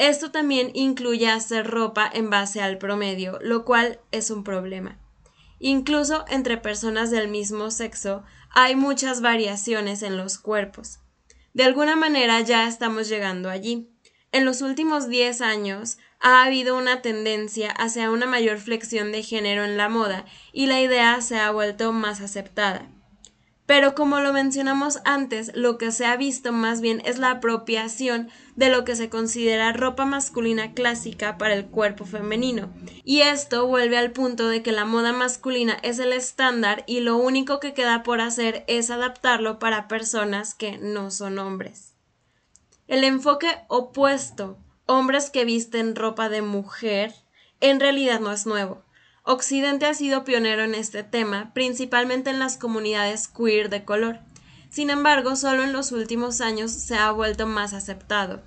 Esto 0.00 0.30
también 0.30 0.70
incluye 0.72 1.28
hacer 1.28 1.66
ropa 1.66 2.10
en 2.10 2.30
base 2.30 2.62
al 2.62 2.78
promedio, 2.78 3.38
lo 3.42 3.66
cual 3.66 4.00
es 4.12 4.30
un 4.30 4.44
problema. 4.44 4.98
Incluso 5.58 6.24
entre 6.30 6.56
personas 6.56 7.10
del 7.10 7.28
mismo 7.28 7.70
sexo 7.70 8.24
hay 8.48 8.76
muchas 8.76 9.20
variaciones 9.20 10.02
en 10.02 10.16
los 10.16 10.38
cuerpos. 10.38 11.00
De 11.52 11.64
alguna 11.64 11.96
manera 11.96 12.40
ya 12.40 12.66
estamos 12.66 13.10
llegando 13.10 13.50
allí. 13.50 13.90
En 14.32 14.46
los 14.46 14.62
últimos 14.62 15.06
10 15.10 15.42
años 15.42 15.98
ha 16.18 16.44
habido 16.44 16.78
una 16.78 17.02
tendencia 17.02 17.70
hacia 17.70 18.10
una 18.10 18.24
mayor 18.24 18.56
flexión 18.56 19.12
de 19.12 19.22
género 19.22 19.64
en 19.64 19.76
la 19.76 19.90
moda 19.90 20.24
y 20.50 20.64
la 20.64 20.80
idea 20.80 21.20
se 21.20 21.38
ha 21.38 21.50
vuelto 21.50 21.92
más 21.92 22.22
aceptada. 22.22 22.88
Pero 23.70 23.94
como 23.94 24.18
lo 24.18 24.32
mencionamos 24.32 24.98
antes, 25.04 25.52
lo 25.54 25.78
que 25.78 25.92
se 25.92 26.04
ha 26.04 26.16
visto 26.16 26.50
más 26.50 26.80
bien 26.80 27.00
es 27.04 27.18
la 27.18 27.30
apropiación 27.30 28.28
de 28.56 28.68
lo 28.68 28.84
que 28.84 28.96
se 28.96 29.08
considera 29.08 29.72
ropa 29.72 30.04
masculina 30.04 30.74
clásica 30.74 31.38
para 31.38 31.54
el 31.54 31.66
cuerpo 31.66 32.04
femenino. 32.04 32.74
Y 33.04 33.20
esto 33.20 33.68
vuelve 33.68 33.96
al 33.96 34.10
punto 34.10 34.48
de 34.48 34.64
que 34.64 34.72
la 34.72 34.84
moda 34.84 35.12
masculina 35.12 35.78
es 35.84 36.00
el 36.00 36.12
estándar 36.12 36.82
y 36.88 36.98
lo 36.98 37.16
único 37.16 37.60
que 37.60 37.72
queda 37.72 38.02
por 38.02 38.20
hacer 38.20 38.64
es 38.66 38.90
adaptarlo 38.90 39.60
para 39.60 39.86
personas 39.86 40.52
que 40.56 40.76
no 40.78 41.12
son 41.12 41.38
hombres. 41.38 41.94
El 42.88 43.04
enfoque 43.04 43.46
opuesto, 43.68 44.58
hombres 44.86 45.30
que 45.30 45.44
visten 45.44 45.94
ropa 45.94 46.28
de 46.28 46.42
mujer, 46.42 47.14
en 47.60 47.78
realidad 47.78 48.18
no 48.18 48.32
es 48.32 48.46
nuevo. 48.46 48.82
Occidente 49.22 49.86
ha 49.86 49.94
sido 49.94 50.24
pionero 50.24 50.62
en 50.62 50.74
este 50.74 51.02
tema, 51.02 51.52
principalmente 51.52 52.30
en 52.30 52.38
las 52.38 52.56
comunidades 52.56 53.28
queer 53.28 53.68
de 53.68 53.84
color. 53.84 54.20
Sin 54.70 54.88
embargo, 54.88 55.36
solo 55.36 55.64
en 55.64 55.72
los 55.72 55.92
últimos 55.92 56.40
años 56.40 56.70
se 56.70 56.96
ha 56.96 57.10
vuelto 57.10 57.46
más 57.46 57.74
aceptado. 57.74 58.42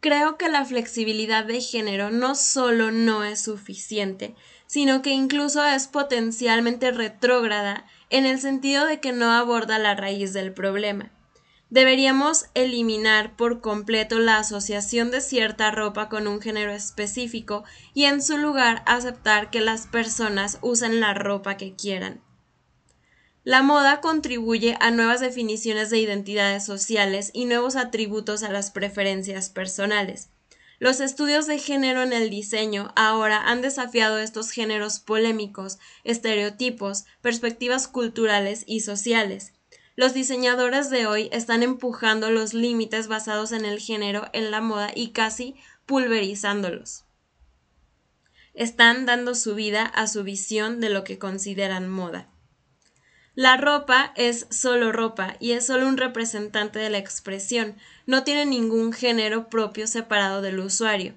Creo 0.00 0.36
que 0.36 0.48
la 0.48 0.64
flexibilidad 0.64 1.44
de 1.44 1.60
género 1.60 2.10
no 2.10 2.34
solo 2.34 2.90
no 2.90 3.22
es 3.22 3.42
suficiente, 3.42 4.34
sino 4.66 5.00
que 5.02 5.10
incluso 5.10 5.64
es 5.64 5.86
potencialmente 5.86 6.90
retrógrada 6.90 7.86
en 8.10 8.26
el 8.26 8.40
sentido 8.40 8.86
de 8.86 8.98
que 8.98 9.12
no 9.12 9.30
aborda 9.30 9.78
la 9.78 9.94
raíz 9.94 10.32
del 10.32 10.52
problema. 10.52 11.12
Deberíamos 11.72 12.50
eliminar 12.52 13.34
por 13.34 13.62
completo 13.62 14.18
la 14.18 14.36
asociación 14.36 15.10
de 15.10 15.22
cierta 15.22 15.70
ropa 15.70 16.10
con 16.10 16.28
un 16.28 16.42
género 16.42 16.70
específico 16.70 17.64
y 17.94 18.04
en 18.04 18.20
su 18.20 18.36
lugar 18.36 18.82
aceptar 18.84 19.48
que 19.48 19.62
las 19.62 19.86
personas 19.86 20.58
usen 20.60 21.00
la 21.00 21.14
ropa 21.14 21.56
que 21.56 21.74
quieran. 21.74 22.20
La 23.42 23.62
moda 23.62 24.02
contribuye 24.02 24.76
a 24.80 24.90
nuevas 24.90 25.20
definiciones 25.20 25.88
de 25.88 25.98
identidades 25.98 26.62
sociales 26.66 27.30
y 27.32 27.46
nuevos 27.46 27.76
atributos 27.76 28.42
a 28.42 28.52
las 28.52 28.70
preferencias 28.70 29.48
personales. 29.48 30.28
Los 30.78 31.00
estudios 31.00 31.46
de 31.46 31.58
género 31.58 32.02
en 32.02 32.12
el 32.12 32.28
diseño 32.28 32.92
ahora 32.96 33.48
han 33.48 33.62
desafiado 33.62 34.18
estos 34.18 34.50
géneros 34.50 35.00
polémicos, 35.00 35.78
estereotipos, 36.04 37.06
perspectivas 37.22 37.88
culturales 37.88 38.62
y 38.66 38.80
sociales. 38.80 39.54
Los 40.02 40.14
diseñadores 40.14 40.90
de 40.90 41.06
hoy 41.06 41.28
están 41.30 41.62
empujando 41.62 42.28
los 42.32 42.54
límites 42.54 43.06
basados 43.06 43.52
en 43.52 43.64
el 43.64 43.78
género 43.78 44.24
en 44.32 44.50
la 44.50 44.60
moda 44.60 44.90
y 44.92 45.10
casi 45.10 45.54
pulverizándolos. 45.86 47.04
Están 48.52 49.06
dando 49.06 49.36
su 49.36 49.54
vida 49.54 49.84
a 49.84 50.08
su 50.08 50.24
visión 50.24 50.80
de 50.80 50.90
lo 50.90 51.04
que 51.04 51.20
consideran 51.20 51.88
moda. 51.88 52.28
La 53.36 53.56
ropa 53.56 54.12
es 54.16 54.48
solo 54.50 54.90
ropa 54.90 55.36
y 55.38 55.52
es 55.52 55.66
solo 55.66 55.86
un 55.86 55.96
representante 55.96 56.80
de 56.80 56.90
la 56.90 56.98
expresión, 56.98 57.76
no 58.04 58.24
tiene 58.24 58.44
ningún 58.44 58.92
género 58.92 59.48
propio 59.48 59.86
separado 59.86 60.42
del 60.42 60.58
usuario. 60.58 61.14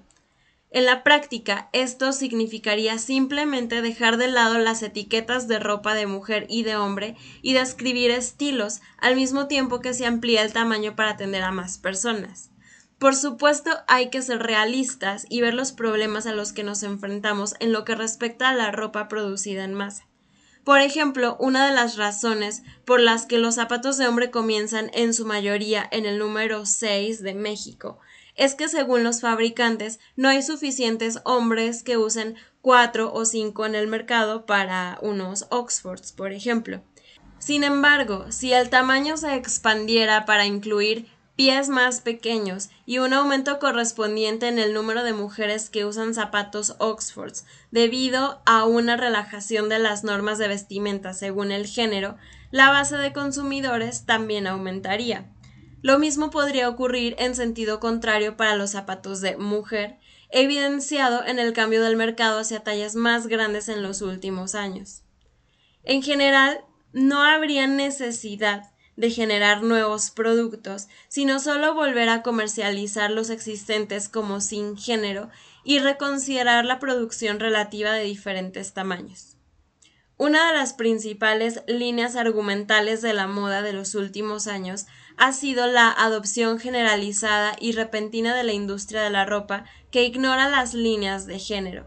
En 0.70 0.84
la 0.84 1.04
práctica, 1.04 1.68
esto 1.72 2.12
significaría 2.12 2.98
simplemente 2.98 3.82
dejar 3.82 4.16
de 4.16 4.28
lado 4.28 4.58
las 4.58 4.82
etiquetas 4.82 5.46
de 5.46 5.58
ropa 5.58 5.94
de 5.94 6.06
mujer 6.06 6.46
y 6.48 6.64
de 6.64 6.76
hombre 6.76 7.16
y 7.40 7.52
describir 7.52 8.10
estilos, 8.10 8.80
al 8.98 9.14
mismo 9.14 9.46
tiempo 9.46 9.80
que 9.80 9.94
se 9.94 10.06
amplía 10.06 10.42
el 10.42 10.52
tamaño 10.52 10.96
para 10.96 11.10
atender 11.10 11.44
a 11.44 11.52
más 11.52 11.78
personas. 11.78 12.50
Por 12.98 13.14
supuesto, 13.14 13.70
hay 13.86 14.10
que 14.10 14.22
ser 14.22 14.42
realistas 14.42 15.26
y 15.28 15.40
ver 15.40 15.54
los 15.54 15.72
problemas 15.72 16.26
a 16.26 16.32
los 16.32 16.52
que 16.52 16.64
nos 16.64 16.82
enfrentamos 16.82 17.54
en 17.60 17.72
lo 17.72 17.84
que 17.84 17.94
respecta 17.94 18.48
a 18.48 18.54
la 18.54 18.72
ropa 18.72 19.06
producida 19.06 19.64
en 19.64 19.74
masa. 19.74 20.08
Por 20.64 20.80
ejemplo, 20.80 21.36
una 21.38 21.68
de 21.68 21.74
las 21.74 21.96
razones 21.96 22.64
por 22.84 22.98
las 22.98 23.26
que 23.26 23.38
los 23.38 23.54
zapatos 23.54 23.98
de 23.98 24.08
hombre 24.08 24.32
comienzan 24.32 24.90
en 24.94 25.14
su 25.14 25.24
mayoría 25.24 25.86
en 25.92 26.06
el 26.06 26.18
número 26.18 26.66
6 26.66 27.22
de 27.22 27.34
México 27.34 28.00
es 28.36 28.54
que 28.54 28.68
según 28.68 29.02
los 29.02 29.20
fabricantes 29.20 29.98
no 30.14 30.28
hay 30.28 30.42
suficientes 30.42 31.20
hombres 31.24 31.82
que 31.82 31.96
usen 31.96 32.36
cuatro 32.60 33.12
o 33.12 33.24
cinco 33.24 33.66
en 33.66 33.74
el 33.74 33.86
mercado 33.86 34.46
para 34.46 34.98
unos 35.00 35.46
Oxfords, 35.50 36.12
por 36.12 36.32
ejemplo. 36.32 36.82
Sin 37.38 37.64
embargo, 37.64 38.26
si 38.30 38.52
el 38.52 38.70
tamaño 38.70 39.16
se 39.16 39.34
expandiera 39.34 40.24
para 40.24 40.46
incluir 40.46 41.08
pies 41.36 41.68
más 41.68 42.00
pequeños 42.00 42.70
y 42.86 42.98
un 42.98 43.12
aumento 43.12 43.58
correspondiente 43.58 44.48
en 44.48 44.58
el 44.58 44.72
número 44.72 45.04
de 45.04 45.12
mujeres 45.12 45.68
que 45.68 45.84
usan 45.84 46.14
zapatos 46.14 46.74
Oxfords 46.78 47.44
debido 47.70 48.40
a 48.46 48.64
una 48.64 48.96
relajación 48.96 49.68
de 49.68 49.78
las 49.78 50.02
normas 50.02 50.38
de 50.38 50.48
vestimenta 50.48 51.12
según 51.12 51.52
el 51.52 51.66
género, 51.66 52.16
la 52.50 52.70
base 52.70 52.96
de 52.96 53.12
consumidores 53.12 54.06
también 54.06 54.46
aumentaría. 54.46 55.26
Lo 55.82 55.98
mismo 55.98 56.30
podría 56.30 56.68
ocurrir 56.68 57.14
en 57.18 57.34
sentido 57.34 57.80
contrario 57.80 58.36
para 58.36 58.56
los 58.56 58.70
zapatos 58.70 59.20
de 59.20 59.36
mujer, 59.36 59.98
evidenciado 60.30 61.24
en 61.24 61.38
el 61.38 61.52
cambio 61.52 61.82
del 61.82 61.96
mercado 61.96 62.38
hacia 62.38 62.60
tallas 62.60 62.94
más 62.94 63.26
grandes 63.26 63.68
en 63.68 63.82
los 63.82 64.02
últimos 64.02 64.54
años. 64.54 65.02
En 65.84 66.02
general, 66.02 66.64
no 66.92 67.22
habría 67.22 67.66
necesidad 67.66 68.72
de 68.96 69.10
generar 69.10 69.62
nuevos 69.62 70.10
productos, 70.10 70.88
sino 71.08 71.38
solo 71.38 71.74
volver 71.74 72.08
a 72.08 72.22
comercializar 72.22 73.10
los 73.10 73.30
existentes 73.30 74.08
como 74.08 74.40
sin 74.40 74.76
género 74.76 75.28
y 75.64 75.78
reconsiderar 75.78 76.64
la 76.64 76.78
producción 76.78 77.38
relativa 77.38 77.92
de 77.92 78.04
diferentes 78.04 78.72
tamaños. 78.72 79.36
Una 80.18 80.48
de 80.48 80.54
las 80.54 80.72
principales 80.72 81.62
líneas 81.66 82.16
argumentales 82.16 83.02
de 83.02 83.12
la 83.12 83.26
moda 83.26 83.60
de 83.60 83.74
los 83.74 83.94
últimos 83.94 84.46
años 84.46 84.86
ha 85.16 85.32
sido 85.32 85.66
la 85.66 85.90
adopción 85.90 86.58
generalizada 86.58 87.56
y 87.60 87.72
repentina 87.72 88.34
de 88.34 88.44
la 88.44 88.52
industria 88.52 89.02
de 89.02 89.10
la 89.10 89.24
ropa 89.24 89.64
que 89.90 90.04
ignora 90.04 90.48
las 90.48 90.74
líneas 90.74 91.26
de 91.26 91.38
género. 91.38 91.86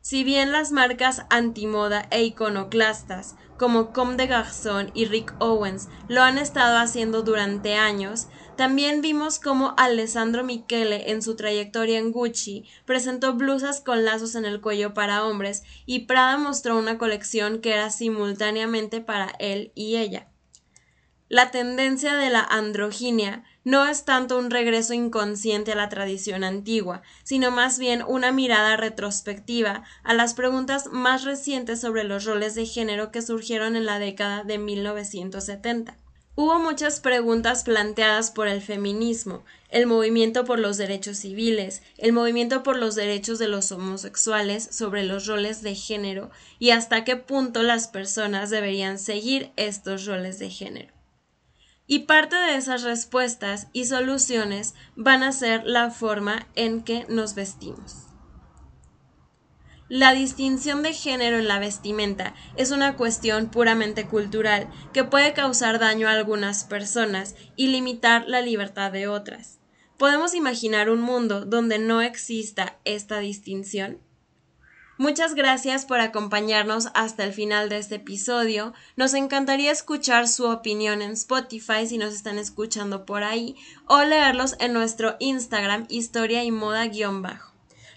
Si 0.00 0.24
bien 0.24 0.52
las 0.52 0.72
marcas 0.72 1.26
antimoda 1.28 2.08
e 2.10 2.22
iconoclastas 2.22 3.36
como 3.58 3.92
Comme 3.92 4.16
des 4.16 4.28
Garçons 4.28 4.90
y 4.94 5.04
Rick 5.04 5.34
Owens 5.38 5.88
lo 6.08 6.22
han 6.22 6.38
estado 6.38 6.78
haciendo 6.78 7.22
durante 7.22 7.74
años, 7.74 8.28
también 8.56 9.02
vimos 9.02 9.38
cómo 9.38 9.74
Alessandro 9.76 10.44
Michele 10.44 11.10
en 11.10 11.20
su 11.20 11.36
trayectoria 11.36 11.98
en 11.98 12.12
Gucci 12.12 12.64
presentó 12.86 13.34
blusas 13.34 13.80
con 13.80 14.04
lazos 14.04 14.34
en 14.34 14.44
el 14.46 14.60
cuello 14.60 14.94
para 14.94 15.24
hombres 15.24 15.62
y 15.84 16.06
Prada 16.06 16.38
mostró 16.38 16.78
una 16.78 16.96
colección 16.96 17.60
que 17.60 17.74
era 17.74 17.90
simultáneamente 17.90 19.00
para 19.00 19.32
él 19.38 19.72
y 19.74 19.96
ella. 19.96 20.28
La 21.30 21.50
tendencia 21.50 22.14
de 22.14 22.30
la 22.30 22.40
androginia 22.40 23.44
no 23.62 23.86
es 23.86 24.06
tanto 24.06 24.38
un 24.38 24.50
regreso 24.50 24.94
inconsciente 24.94 25.72
a 25.72 25.76
la 25.76 25.90
tradición 25.90 26.42
antigua, 26.42 27.02
sino 27.22 27.50
más 27.50 27.78
bien 27.78 28.02
una 28.06 28.32
mirada 28.32 28.78
retrospectiva 28.78 29.84
a 30.04 30.14
las 30.14 30.32
preguntas 30.32 30.86
más 30.90 31.24
recientes 31.24 31.82
sobre 31.82 32.04
los 32.04 32.24
roles 32.24 32.54
de 32.54 32.64
género 32.64 33.12
que 33.12 33.20
surgieron 33.20 33.76
en 33.76 33.84
la 33.84 33.98
década 33.98 34.42
de 34.42 34.56
1970. 34.56 35.98
Hubo 36.34 36.58
muchas 36.60 37.00
preguntas 37.00 37.62
planteadas 37.62 38.30
por 38.30 38.48
el 38.48 38.62
feminismo, 38.62 39.44
el 39.68 39.86
movimiento 39.86 40.46
por 40.46 40.58
los 40.58 40.78
derechos 40.78 41.18
civiles, 41.18 41.82
el 41.98 42.14
movimiento 42.14 42.62
por 42.62 42.78
los 42.78 42.94
derechos 42.94 43.38
de 43.38 43.48
los 43.48 43.70
homosexuales 43.70 44.66
sobre 44.70 45.04
los 45.04 45.26
roles 45.26 45.60
de 45.60 45.74
género 45.74 46.30
y 46.58 46.70
hasta 46.70 47.04
qué 47.04 47.16
punto 47.16 47.62
las 47.62 47.88
personas 47.88 48.48
deberían 48.48 48.98
seguir 48.98 49.52
estos 49.56 50.06
roles 50.06 50.38
de 50.38 50.48
género. 50.48 50.97
Y 51.88 52.00
parte 52.00 52.36
de 52.36 52.54
esas 52.54 52.82
respuestas 52.82 53.66
y 53.72 53.86
soluciones 53.86 54.74
van 54.94 55.24
a 55.24 55.32
ser 55.32 55.64
la 55.64 55.90
forma 55.90 56.46
en 56.54 56.82
que 56.82 57.04
nos 57.08 57.34
vestimos. 57.34 58.08
La 59.88 60.12
distinción 60.12 60.82
de 60.82 60.92
género 60.92 61.38
en 61.38 61.48
la 61.48 61.58
vestimenta 61.58 62.34
es 62.56 62.72
una 62.72 62.94
cuestión 62.96 63.48
puramente 63.48 64.06
cultural 64.06 64.68
que 64.92 65.02
puede 65.02 65.32
causar 65.32 65.78
daño 65.78 66.08
a 66.08 66.12
algunas 66.12 66.64
personas 66.64 67.34
y 67.56 67.68
limitar 67.68 68.28
la 68.28 68.42
libertad 68.42 68.92
de 68.92 69.08
otras. 69.08 69.58
¿Podemos 69.96 70.34
imaginar 70.34 70.90
un 70.90 71.00
mundo 71.00 71.46
donde 71.46 71.78
no 71.78 72.02
exista 72.02 72.78
esta 72.84 73.18
distinción? 73.18 73.98
Muchas 74.98 75.36
gracias 75.36 75.86
por 75.86 76.00
acompañarnos 76.00 76.88
hasta 76.92 77.22
el 77.22 77.32
final 77.32 77.68
de 77.68 77.78
este 77.78 77.94
episodio. 77.94 78.74
Nos 78.96 79.14
encantaría 79.14 79.70
escuchar 79.70 80.26
su 80.26 80.50
opinión 80.50 81.02
en 81.02 81.12
Spotify 81.12 81.86
si 81.86 81.98
nos 81.98 82.12
están 82.12 82.36
escuchando 82.36 83.06
por 83.06 83.22
ahí 83.22 83.54
o 83.86 84.02
leerlos 84.02 84.56
en 84.58 84.72
nuestro 84.72 85.14
Instagram 85.20 85.86
historia 85.88 86.42
y 86.42 86.50
moda-bajo. 86.50 87.47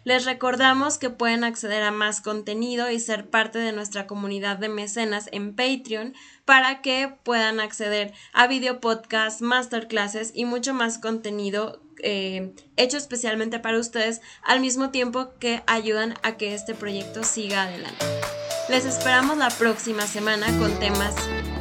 Les 0.04 0.26
recordamos 0.26 0.98
que 0.98 1.10
pueden 1.10 1.44
acceder 1.44 1.84
a 1.84 1.92
más 1.92 2.22
contenido 2.22 2.90
y 2.90 3.00
ser 3.00 3.30
parte 3.30 3.60
de 3.60 3.72
nuestra 3.72 4.08
comunidad 4.08 4.58
de 4.58 4.70
mecenas 4.70 5.30
en 5.32 5.56
Patreon 5.56 6.16
para 6.46 6.82
que 6.82 7.14
puedan 7.24 7.60
acceder 7.60 8.14
a 8.34 8.48
video 8.48 8.80
podcasts, 8.80 9.42
masterclasses 9.42 10.32
y 10.34 10.46
mucho 10.46 10.74
más 10.74 10.98
contenido 10.98 11.82
eh, 12.04 12.54
hecho 12.78 12.98
especialmente 12.98 13.60
para 13.60 13.78
ustedes, 13.78 14.22
al 14.42 14.60
mismo 14.60 14.90
tiempo 14.90 15.34
que 15.40 15.62
ayudan 15.68 16.16
a 16.24 16.36
que 16.36 16.56
este 16.56 16.74
proyecto 16.74 17.24
siga 17.24 17.64
adelante. 17.64 18.06
Les 18.70 18.86
esperamos 18.86 19.38
la 19.38 19.50
próxima 19.50 20.08
semana 20.08 20.48
con 20.58 20.78
temas 20.80 21.14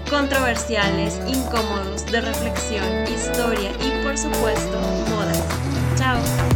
controversiales, 0.09 1.21
incómodos, 1.27 2.07
de 2.07 2.21
reflexión, 2.21 3.05
historia 3.07 3.71
y 3.85 4.03
por 4.03 4.17
supuesto 4.17 4.81
moda. 5.11 5.33
Chao. 5.97 6.50